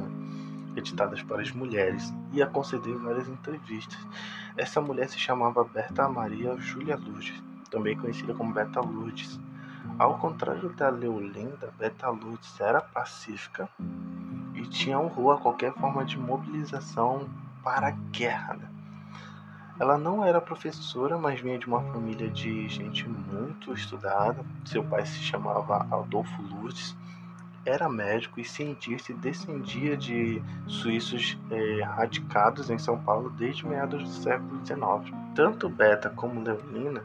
editadas 0.77 1.23
para 1.23 1.40
as 1.40 1.51
mulheres, 1.51 2.12
e 2.35 2.42
a 2.42 2.47
conceder 2.47 2.94
várias 2.99 3.27
entrevistas. 3.27 3.99
Essa 4.59 4.83
mulher 4.83 5.09
se 5.09 5.18
chamava 5.18 5.64
Berta 5.64 6.07
Maria 6.07 6.55
Júlia 6.59 6.97
Lourdes, 6.97 7.42
também 7.71 7.97
conhecida 7.97 8.35
como 8.35 8.53
Berta 8.53 8.81
Lourdes. 8.81 9.40
Ao 9.99 10.18
contrário 10.18 10.68
da 10.75 10.90
Leolinda, 10.90 11.73
Beta 11.79 12.11
Lutz 12.11 12.61
era 12.61 12.83
pacífica 12.83 13.71
e 14.55 14.66
tinha 14.66 15.01
horror 15.01 15.38
a 15.38 15.40
qualquer 15.40 15.73
forma 15.73 16.05
de 16.05 16.18
mobilização 16.18 17.27
para 17.64 17.88
a 17.88 17.90
guerra. 18.12 18.55
Né? 18.55 18.78
Ela 19.79 19.97
não 19.97 20.25
era 20.25 20.41
professora, 20.41 21.17
mas 21.17 21.41
vinha 21.41 21.59
de 21.59 21.67
uma 21.67 21.81
família 21.93 22.29
de 22.29 22.69
gente 22.69 23.09
muito 23.09 23.73
estudada. 23.73 24.45
Seu 24.64 24.83
pai 24.83 25.07
se 25.07 25.19
chamava 25.21 25.87
Adolfo 25.91 26.43
Lutz, 26.43 26.97
era 27.64 27.88
médico 27.88 28.41
e 28.41 28.45
cientista 28.45 29.12
e 29.12 29.14
descendia 29.14 29.97
de 29.97 30.43
suíços 30.67 31.38
eh, 31.51 31.83
radicados 31.83 32.71
em 32.71 32.79
São 32.79 32.99
Paulo 32.99 33.31
desde 33.31 33.67
meados 33.67 34.03
do 34.03 34.09
século 34.09 34.64
XIX. 34.64 35.14
Tanto 35.35 35.69
Beta 35.69 36.09
como 36.11 36.43
Leolina 36.43 37.05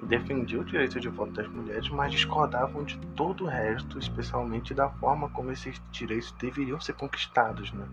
defendiam 0.00 0.62
o 0.62 0.64
direito 0.64 1.00
de 1.00 1.08
voto 1.08 1.32
das 1.32 1.48
mulheres, 1.48 1.88
mas 1.88 2.12
discordavam 2.12 2.84
de 2.84 2.96
todo 3.16 3.44
o 3.44 3.46
resto, 3.48 3.98
especialmente 3.98 4.72
da 4.74 4.88
forma 4.88 5.28
como 5.30 5.50
esses 5.50 5.80
direitos 5.90 6.32
deveriam 6.38 6.80
ser 6.80 6.92
conquistados. 6.94 7.72
Né? 7.72 7.86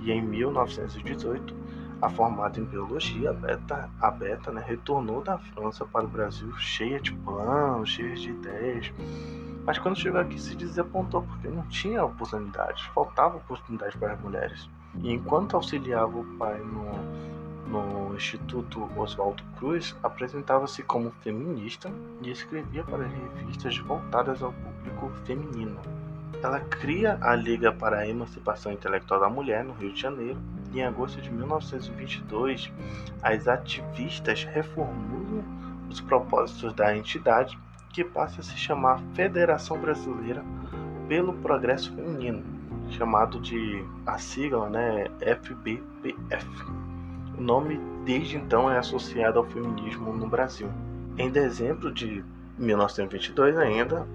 E 0.00 0.10
em 0.10 0.22
1918, 0.22 1.54
a 2.02 2.08
formada 2.08 2.58
em 2.58 2.64
biologia, 2.64 3.30
a 3.30 3.32
Beta, 3.32 3.88
a 4.00 4.10
Beta 4.10 4.50
né, 4.50 4.62
retornou 4.66 5.22
da 5.22 5.38
França 5.38 5.86
para 5.86 6.04
o 6.04 6.08
Brasil 6.08 6.52
cheia 6.58 7.00
de 7.00 7.12
planos, 7.12 7.90
cheia 7.90 8.16
de 8.16 8.30
ideias. 8.30 8.92
Mas 9.64 9.78
quando 9.78 9.96
chegou 9.96 10.20
aqui 10.20 10.38
se 10.38 10.56
desapontou 10.56 11.22
porque 11.22 11.46
não 11.46 11.62
tinha 11.68 12.04
oportunidades, 12.04 12.82
faltava 12.86 13.36
oportunidades 13.36 13.94
para 13.94 14.14
as 14.14 14.20
mulheres. 14.20 14.68
E 15.00 15.12
enquanto 15.12 15.54
auxiliava 15.54 16.18
o 16.18 16.24
pai 16.36 16.58
no 16.58 17.32
no 17.64 18.14
Instituto 18.14 18.86
Oswaldo 18.94 19.42
Cruz, 19.56 19.96
apresentava-se 20.02 20.82
como 20.82 21.10
feminista 21.22 21.90
e 22.20 22.30
escrevia 22.30 22.84
para 22.84 23.06
revistas 23.06 23.78
voltadas 23.78 24.42
ao 24.42 24.52
público 24.52 25.10
feminino. 25.24 25.80
Ela 26.42 26.60
cria 26.60 27.16
a 27.22 27.34
Liga 27.34 27.72
para 27.72 28.00
a 28.00 28.06
Emancipação 28.06 28.72
Intelectual 28.72 29.20
da 29.20 29.30
Mulher 29.30 29.64
no 29.64 29.72
Rio 29.72 29.90
de 29.90 30.00
Janeiro 30.00 30.38
em 30.74 30.84
agosto 30.84 31.20
de 31.20 31.30
1922 31.30 32.72
as 33.22 33.46
ativistas 33.48 34.44
reformulam 34.44 35.44
os 35.88 36.00
propósitos 36.00 36.72
da 36.72 36.96
entidade 36.96 37.58
que 37.90 38.02
passa 38.02 38.40
a 38.40 38.44
se 38.44 38.56
chamar 38.56 39.00
Federação 39.14 39.78
Brasileira 39.78 40.42
pelo 41.08 41.34
Progresso 41.34 41.94
Feminino, 41.94 42.42
chamado 42.90 43.38
de 43.38 43.84
a 44.06 44.18
sigla, 44.18 44.70
né, 44.70 45.06
FBPF. 45.20 46.46
O 47.36 47.40
nome 47.40 47.78
desde 48.04 48.36
então 48.36 48.70
é 48.70 48.78
associado 48.78 49.38
ao 49.38 49.44
feminismo 49.44 50.12
no 50.12 50.26
Brasil. 50.26 50.70
Em 51.18 51.30
dezembro 51.30 51.92
de 51.92 52.24
1922 52.58 53.58
ainda, 53.58 54.06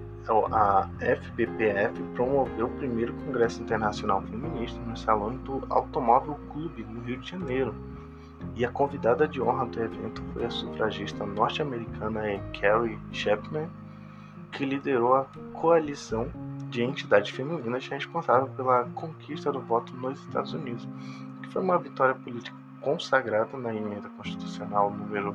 a 0.52 0.88
FBPF 1.00 2.02
promoveu 2.14 2.66
o 2.66 2.76
primeiro 2.76 3.14
Congresso 3.14 3.62
Internacional 3.62 4.20
Feminista 4.22 4.78
no 4.80 4.96
Salão 4.96 5.34
do 5.36 5.64
Automóvel 5.70 6.38
Clube, 6.52 6.84
no 6.84 7.00
Rio 7.00 7.18
de 7.18 7.30
Janeiro. 7.30 7.74
E 8.54 8.64
a 8.64 8.70
convidada 8.70 9.26
de 9.26 9.40
honra 9.40 9.66
do 9.66 9.82
evento 9.82 10.22
foi 10.32 10.44
a 10.44 10.50
sufragista 10.50 11.24
norte-americana 11.24 12.22
Carrie 12.60 12.98
Chapman, 13.10 13.68
que 14.52 14.64
liderou 14.64 15.14
a 15.14 15.26
coalição 15.54 16.28
de 16.68 16.82
entidades 16.82 17.30
femininas 17.30 17.86
responsável 17.88 18.48
pela 18.48 18.84
conquista 18.94 19.50
do 19.50 19.60
voto 19.60 19.94
nos 19.96 20.20
Estados 20.20 20.52
Unidos, 20.52 20.86
que 21.42 21.48
foi 21.48 21.62
uma 21.62 21.78
vitória 21.78 22.14
política 22.14 22.56
consagrada 22.80 23.56
na 23.56 23.74
emenda 23.74 24.08
constitucional 24.10 24.90
número 24.90 25.34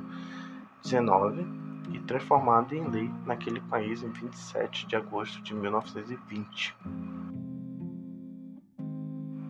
19 0.83 1.62
e 1.91 1.99
transformada 1.99 2.75
em 2.75 2.87
lei 2.87 3.11
naquele 3.25 3.59
país 3.61 4.03
em 4.03 4.09
27 4.09 4.87
de 4.87 4.95
agosto 4.95 5.41
de 5.41 5.53
1920. 5.53 6.75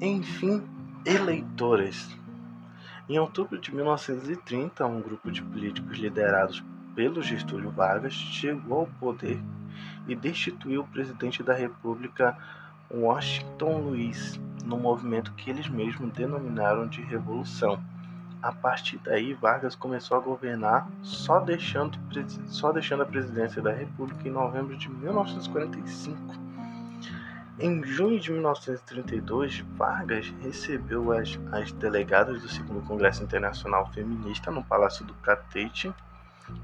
Enfim, 0.02 0.64
eleitores. 1.06 2.18
Em 3.08 3.20
outubro 3.20 3.60
de 3.60 3.74
1930, 3.74 4.86
um 4.86 5.02
grupo 5.02 5.32
de 5.32 5.42
políticos 5.42 5.98
liderados 5.98 6.64
pelo 6.96 7.22
Getúlio 7.22 7.72
Vargas 7.72 8.14
chegou 8.14 8.82
ao 8.82 8.88
poder 9.00 9.40
e 10.08 10.16
destituiu 10.16 10.82
o 10.82 10.88
presidente 10.88 11.42
da 11.44 11.54
República, 11.54 12.38
Washington 12.92 13.80
Luiz, 13.80 14.40
no 14.64 14.78
movimento 14.78 15.34
que 15.34 15.50
eles 15.50 15.68
mesmos 15.68 16.12
denominaram 16.12 16.88
de 16.88 17.02
Revolução. 17.02 17.82
A 18.44 18.52
partir 18.52 18.98
daí, 18.98 19.34
Vargas 19.34 19.74
começou 19.74 20.18
a 20.18 20.20
governar, 20.20 20.86
só 21.02 21.40
deixando, 21.40 21.98
só 22.48 22.74
deixando 22.74 23.04
a 23.04 23.06
presidência 23.06 23.62
da 23.62 23.72
República 23.72 24.28
em 24.28 24.32
novembro 24.32 24.76
de 24.76 24.90
1945. 24.90 26.20
Em 27.58 27.82
junho 27.86 28.20
de 28.20 28.34
1932, 28.34 29.60
Vargas 29.78 30.28
recebeu 30.42 31.14
as, 31.14 31.40
as 31.54 31.72
delegadas 31.72 32.42
do 32.42 32.50
segundo 32.50 32.86
Congresso 32.86 33.24
Internacional 33.24 33.90
Feminista 33.94 34.52
no 34.52 34.62
Palácio 34.62 35.06
do 35.06 35.14
Catete 35.14 35.94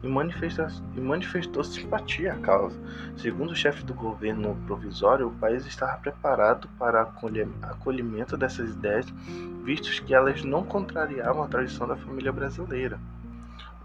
e, 0.01 0.07
manifesta 0.07 0.67
e 0.95 0.99
manifestou 0.99 1.63
simpatia 1.63 2.33
à 2.33 2.37
causa. 2.37 2.79
Segundo 3.17 3.51
o 3.51 3.55
chefe 3.55 3.83
do 3.83 3.93
governo 3.93 4.57
provisório, 4.65 5.27
o 5.27 5.35
país 5.35 5.65
estava 5.65 5.97
preparado 5.97 6.67
para 6.77 7.01
acolhimento 7.01 8.37
dessas 8.37 8.71
ideias, 8.71 9.05
vistos 9.63 9.99
que 9.99 10.13
elas 10.13 10.43
não 10.43 10.63
contrariavam 10.63 11.43
a 11.43 11.47
tradição 11.47 11.87
da 11.87 11.95
família 11.95 12.31
brasileira. 12.31 12.99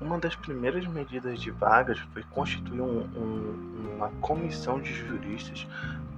Uma 0.01 0.19
das 0.19 0.35
primeiras 0.35 0.87
medidas 0.87 1.41
de 1.41 1.51
Vargas 1.51 1.99
foi 2.13 2.23
constituir 2.25 2.81
um, 2.81 3.01
um, 3.17 3.95
uma 3.97 4.09
comissão 4.21 4.81
de 4.81 4.93
juristas 4.93 5.67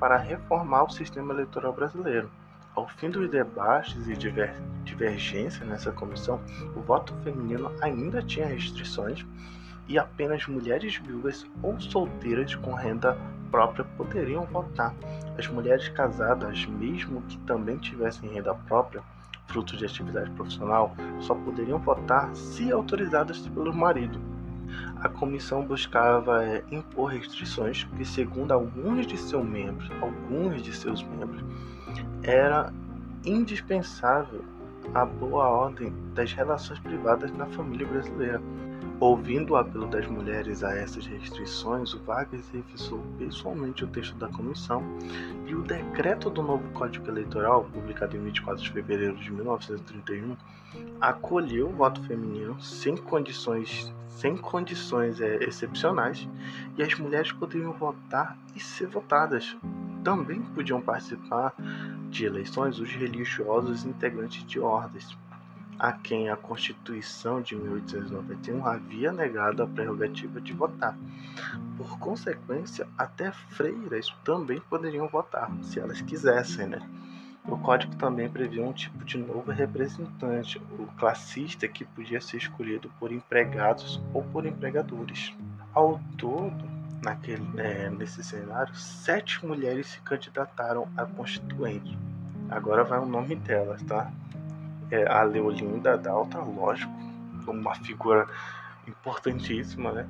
para 0.01 0.17
reformar 0.17 0.85
o 0.85 0.91
sistema 0.91 1.33
eleitoral 1.33 1.73
brasileiro. 1.73 2.31
Ao 2.75 2.89
fim 2.89 3.11
dos 3.11 3.31
debates 3.31 4.07
e 4.07 4.15
diver, 4.15 4.55
divergências 4.85 5.67
nessa 5.67 5.91
comissão, 5.93 6.41
o 6.75 6.81
voto 6.81 7.15
feminino 7.23 7.73
ainda 7.81 8.23
tinha 8.23 8.47
restrições 8.47 9.25
e 9.89 9.99
apenas 9.99 10.47
mulheres 10.47 10.97
viúvas 10.97 11.47
ou 11.63 11.79
solteiras 11.81 12.55
com 12.55 12.75
renda 12.75 13.17
própria 13.51 13.85
poderiam 13.97 14.45
votar. 14.47 14.95
As 15.39 15.47
mulheres 15.49 15.89
casadas, 15.91 16.67
mesmo 16.67 17.23
que 17.23 17.39
também 17.39 17.77
tivessem 17.79 18.31
renda 18.31 18.55
própria, 18.55 19.03
fruto 19.47 19.77
de 19.77 19.85
atividade 19.85 20.31
profissional, 20.33 20.95
só 21.21 21.35
poderiam 21.35 21.79
votar 21.79 22.35
se 22.35 22.73
autorizadas 22.73 23.47
pelo 23.49 23.73
marido. 23.73 24.21
A 25.01 25.09
comissão 25.09 25.65
buscava 25.65 26.45
é, 26.45 26.65
impor 26.71 27.13
restrições 27.13 27.85
que, 27.97 28.05
segundo 28.05 28.53
alguns 28.53 29.07
de 29.07 29.17
seus 29.17 29.45
membros, 29.45 29.91
alguns 30.01 30.63
de 30.63 30.75
seus 30.75 31.03
membros, 31.03 31.45
era 32.23 32.73
indispensável 33.25 34.45
a 34.95 35.05
boa 35.05 35.49
ordem 35.49 35.93
das 36.15 36.33
relações 36.33 36.79
privadas 36.81 37.31
na 37.33 37.47
família 37.47 37.87
brasileira. 37.87 38.41
Ouvindo 38.99 39.53
o 39.53 39.57
apelo 39.57 39.87
das 39.87 40.07
mulheres 40.07 40.65
a 40.65 40.75
essas 40.75 41.05
restrições, 41.05 41.93
o 41.93 41.99
Vargas 41.99 42.49
revisou 42.49 43.05
pessoalmente 43.19 43.85
o 43.85 43.89
texto 43.89 44.17
da 44.17 44.27
comissão 44.29 44.83
e 45.47 45.55
o 45.55 45.61
decreto 45.61 46.31
do 46.31 46.43
novo 46.43 46.67
Código 46.73 47.07
Eleitoral, 47.07 47.65
publicado 47.65 48.17
em 48.17 48.21
24 48.21 48.63
de 48.63 48.73
fevereiro 48.73 49.15
de 49.17 49.31
1931, 49.31 50.35
acolheu 50.99 51.69
o 51.69 51.73
voto 51.73 52.03
feminino 52.05 52.59
sem 52.59 52.97
condições, 52.97 53.93
sem 54.09 54.35
condições 54.35 55.21
é, 55.21 55.45
excepcionais 55.45 56.27
e 56.79 56.83
as 56.83 56.99
mulheres 56.99 57.31
poderiam 57.33 57.73
votar 57.73 58.35
e 58.55 58.61
ser 58.61 58.87
votadas. 58.87 59.55
Também 60.03 60.41
podiam 60.41 60.81
participar 60.81 61.53
de 62.09 62.25
eleições 62.25 62.79
os 62.79 62.91
religiosos 62.91 63.85
integrantes 63.85 64.43
de 64.47 64.59
ordens 64.59 65.15
a 65.79 65.93
quem 65.93 66.31
a 66.31 66.37
Constituição 66.37 67.41
de 67.41 67.55
1891 67.55 68.67
havia 68.67 69.13
negado 69.13 69.63
a 69.63 69.67
prerrogativa 69.67 70.41
de 70.41 70.53
votar. 70.53 70.97
Por 71.77 71.99
consequência, 71.99 72.87
até 72.97 73.31
freiras 73.33 74.09
também 74.25 74.61
poderiam 74.61 75.09
votar, 75.09 75.51
se 75.63 75.79
elas 75.79 76.01
quisessem, 76.01 76.67
né? 76.67 76.81
O 77.49 77.57
código 77.57 77.95
também 77.95 78.29
previa 78.29 78.65
um 78.65 78.73
tipo 78.73 79.05
de 79.05 79.19
novo 79.19 79.53
representante, 79.53 80.61
o 80.79 80.87
classista, 80.99 81.69
que 81.69 81.85
podia 81.85 82.21
ser 82.21 82.39
escolhido 82.39 82.91
por 82.99 83.13
empregados 83.13 84.03
ou 84.13 84.25
por 84.25 84.45
empregadores. 84.47 85.33
Ao 85.73 86.01
todo, 86.19 86.65
naquele, 87.05 87.47
é, 87.57 87.89
nesse 87.89 88.25
cenário, 88.25 88.75
sete 88.75 89.47
mulheres 89.47 89.87
se 89.87 90.01
candidataram 90.01 90.89
a 90.97 91.07
constituinte. 91.07 91.97
Agora 92.51 92.83
vai 92.83 92.99
o 92.99 93.07
nome 93.07 93.37
delas, 93.37 93.81
tá? 93.85 94.11
É, 94.91 95.07
a 95.11 95.23
Leolinda 95.23 95.97
Dalta, 95.97 96.39
lógico, 96.39 96.93
uma 97.47 97.75
figura 97.77 98.27
importantíssima, 98.87 99.93
né? 99.93 100.09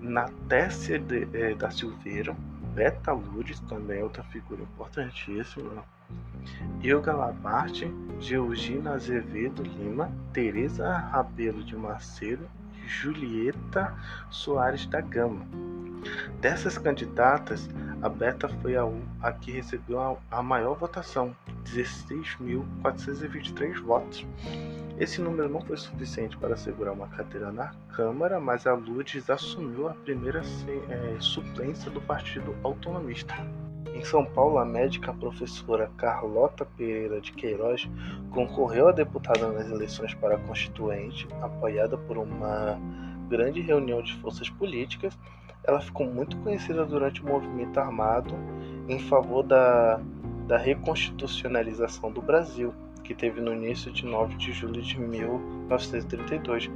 Natécia 0.00 0.98
de, 0.98 1.28
é, 1.32 1.54
da 1.54 1.70
Silveira, 1.70 2.36
Beta 2.74 3.12
Lourdes, 3.12 3.60
também 3.60 4.02
outra 4.02 4.22
figura 4.24 4.62
importantíssima. 4.62 5.84
Ilga 6.82 7.14
Labarte, 7.14 7.90
Georgina 8.20 8.92
Azevedo 8.92 9.62
Lima, 9.62 10.10
Teresa 10.32 10.98
Rabelo 10.98 11.64
de 11.64 11.74
Macedo 11.74 12.46
Julieta 12.86 13.94
Soares 14.30 14.86
da 14.86 15.00
Gama. 15.00 15.46
Dessas 16.40 16.76
candidatas, 16.76 17.68
a 18.02 18.08
Beta 18.08 18.48
foi 18.60 18.76
a, 18.76 18.84
a 19.22 19.32
que 19.32 19.50
recebeu 19.50 19.98
a, 19.98 20.16
a 20.30 20.42
maior 20.42 20.76
votação, 20.76 21.34
16.423 21.64 23.80
votos. 23.80 24.26
Esse 24.98 25.20
número 25.20 25.48
não 25.48 25.60
foi 25.60 25.76
suficiente 25.76 26.36
para 26.36 26.54
assegurar 26.54 26.94
uma 26.94 27.08
cadeira 27.08 27.50
na 27.50 27.74
Câmara, 27.94 28.38
mas 28.38 28.66
a 28.66 28.74
Lourdes 28.74 29.28
assumiu 29.28 29.88
a 29.88 29.94
primeira 29.94 30.42
é, 30.88 31.16
suplência 31.18 31.90
do 31.90 32.00
Partido 32.00 32.54
Autonomista. 32.62 33.34
Em 33.92 34.04
São 34.04 34.24
Paulo, 34.24 34.58
a 34.58 34.64
médica 34.64 35.12
professora 35.12 35.90
Carlota 35.96 36.64
Pereira 36.64 37.20
de 37.20 37.32
Queiroz 37.32 37.88
concorreu 38.30 38.88
a 38.88 38.92
deputada 38.92 39.50
nas 39.52 39.68
eleições 39.68 40.14
para 40.14 40.38
Constituinte, 40.38 41.26
apoiada 41.42 41.98
por 41.98 42.16
uma 42.16 42.78
grande 43.28 43.60
reunião 43.60 44.02
de 44.02 44.14
forças 44.16 44.48
políticas 44.48 45.18
ela 45.64 45.80
ficou 45.80 46.06
muito 46.06 46.36
conhecida 46.38 46.84
durante 46.84 47.22
o 47.22 47.26
movimento 47.26 47.80
armado 47.80 48.34
em 48.86 48.98
favor 48.98 49.42
da, 49.42 49.98
da 50.46 50.58
reconstitucionalização 50.58 52.12
do 52.12 52.20
Brasil, 52.20 52.74
que 53.02 53.14
teve 53.14 53.40
no 53.40 53.52
início 53.52 53.90
de 53.90 54.04
9 54.04 54.34
de 54.36 54.52
julho 54.52 54.82
de 54.82 55.00
1932. 55.00 56.70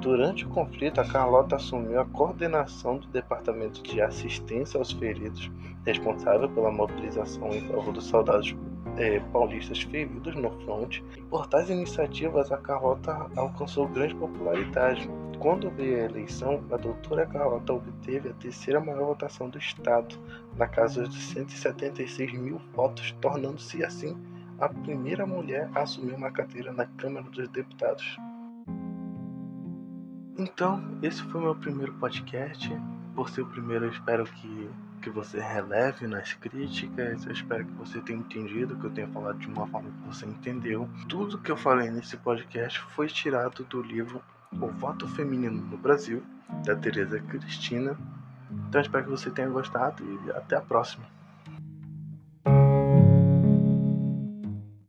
Durante 0.00 0.46
o 0.46 0.48
conflito, 0.48 1.00
a 1.00 1.04
Carlota 1.06 1.56
assumiu 1.56 2.00
a 2.00 2.06
coordenação 2.06 2.98
do 2.98 3.06
Departamento 3.08 3.82
de 3.82 4.00
Assistência 4.00 4.78
aos 4.78 4.92
Feridos, 4.92 5.50
responsável 5.84 6.48
pela 6.48 6.70
mobilização 6.70 7.48
em 7.48 7.60
favor 7.68 7.92
dos 7.92 8.04
soldados 8.04 8.54
é, 8.96 9.20
paulistas 9.32 9.82
feridos 9.82 10.34
no 10.36 10.50
fronte. 10.62 11.04
Por 11.28 11.46
tais 11.46 11.68
iniciativas, 11.68 12.50
a 12.50 12.56
Carlota 12.56 13.30
alcançou 13.36 13.88
grande 13.88 14.14
popularidade 14.14 15.08
quando 15.40 15.70
veio 15.70 15.96
a 15.96 16.04
eleição, 16.04 16.62
a 16.70 16.76
doutora 16.76 17.24
Carlota 17.24 17.72
obteve 17.72 18.28
a 18.28 18.34
terceira 18.34 18.78
maior 18.78 19.06
votação 19.06 19.48
do 19.48 19.56
Estado, 19.56 20.18
na 20.54 20.68
casa 20.68 21.08
de 21.08 21.16
176 21.18 22.34
mil 22.34 22.60
votos, 22.74 23.16
tornando-se 23.22 23.82
assim 23.82 24.14
a 24.58 24.68
primeira 24.68 25.26
mulher 25.26 25.70
a 25.74 25.80
assumir 25.80 26.12
uma 26.12 26.30
cadeira 26.30 26.74
na 26.74 26.84
Câmara 26.84 27.24
dos 27.30 27.48
Deputados. 27.48 28.18
Então, 30.40 30.82
esse 31.02 31.22
foi 31.24 31.38
meu 31.38 31.54
primeiro 31.54 31.92
podcast. 31.92 32.70
Por 33.14 33.28
ser 33.28 33.42
o 33.42 33.46
primeiro, 33.46 33.84
eu 33.84 33.90
espero 33.90 34.24
que, 34.24 34.70
que 35.02 35.10
você 35.10 35.38
releve 35.38 36.06
nas 36.06 36.32
críticas. 36.32 37.26
Eu 37.26 37.32
espero 37.32 37.66
que 37.66 37.72
você 37.72 38.00
tenha 38.00 38.18
entendido, 38.18 38.74
que 38.76 38.84
eu 38.84 38.90
tenha 38.90 39.06
falado 39.08 39.38
de 39.38 39.48
uma 39.48 39.66
forma 39.66 39.90
que 39.90 40.08
você 40.08 40.24
entendeu. 40.24 40.88
Tudo 41.10 41.36
que 41.36 41.52
eu 41.52 41.58
falei 41.58 41.90
nesse 41.90 42.16
podcast 42.16 42.80
foi 42.94 43.08
tirado 43.08 43.64
do 43.64 43.82
livro 43.82 44.22
o 44.50 44.68
Voto 44.68 45.06
Feminino 45.08 45.60
no 45.60 45.76
Brasil, 45.76 46.22
da 46.64 46.74
Tereza 46.74 47.20
Cristina. 47.20 47.94
Então 48.50 48.80
espero 48.80 49.04
que 49.04 49.10
você 49.10 49.28
tenha 49.30 49.50
gostado 49.50 50.02
e 50.02 50.30
até 50.30 50.56
a 50.56 50.62
próxima. 50.62 51.04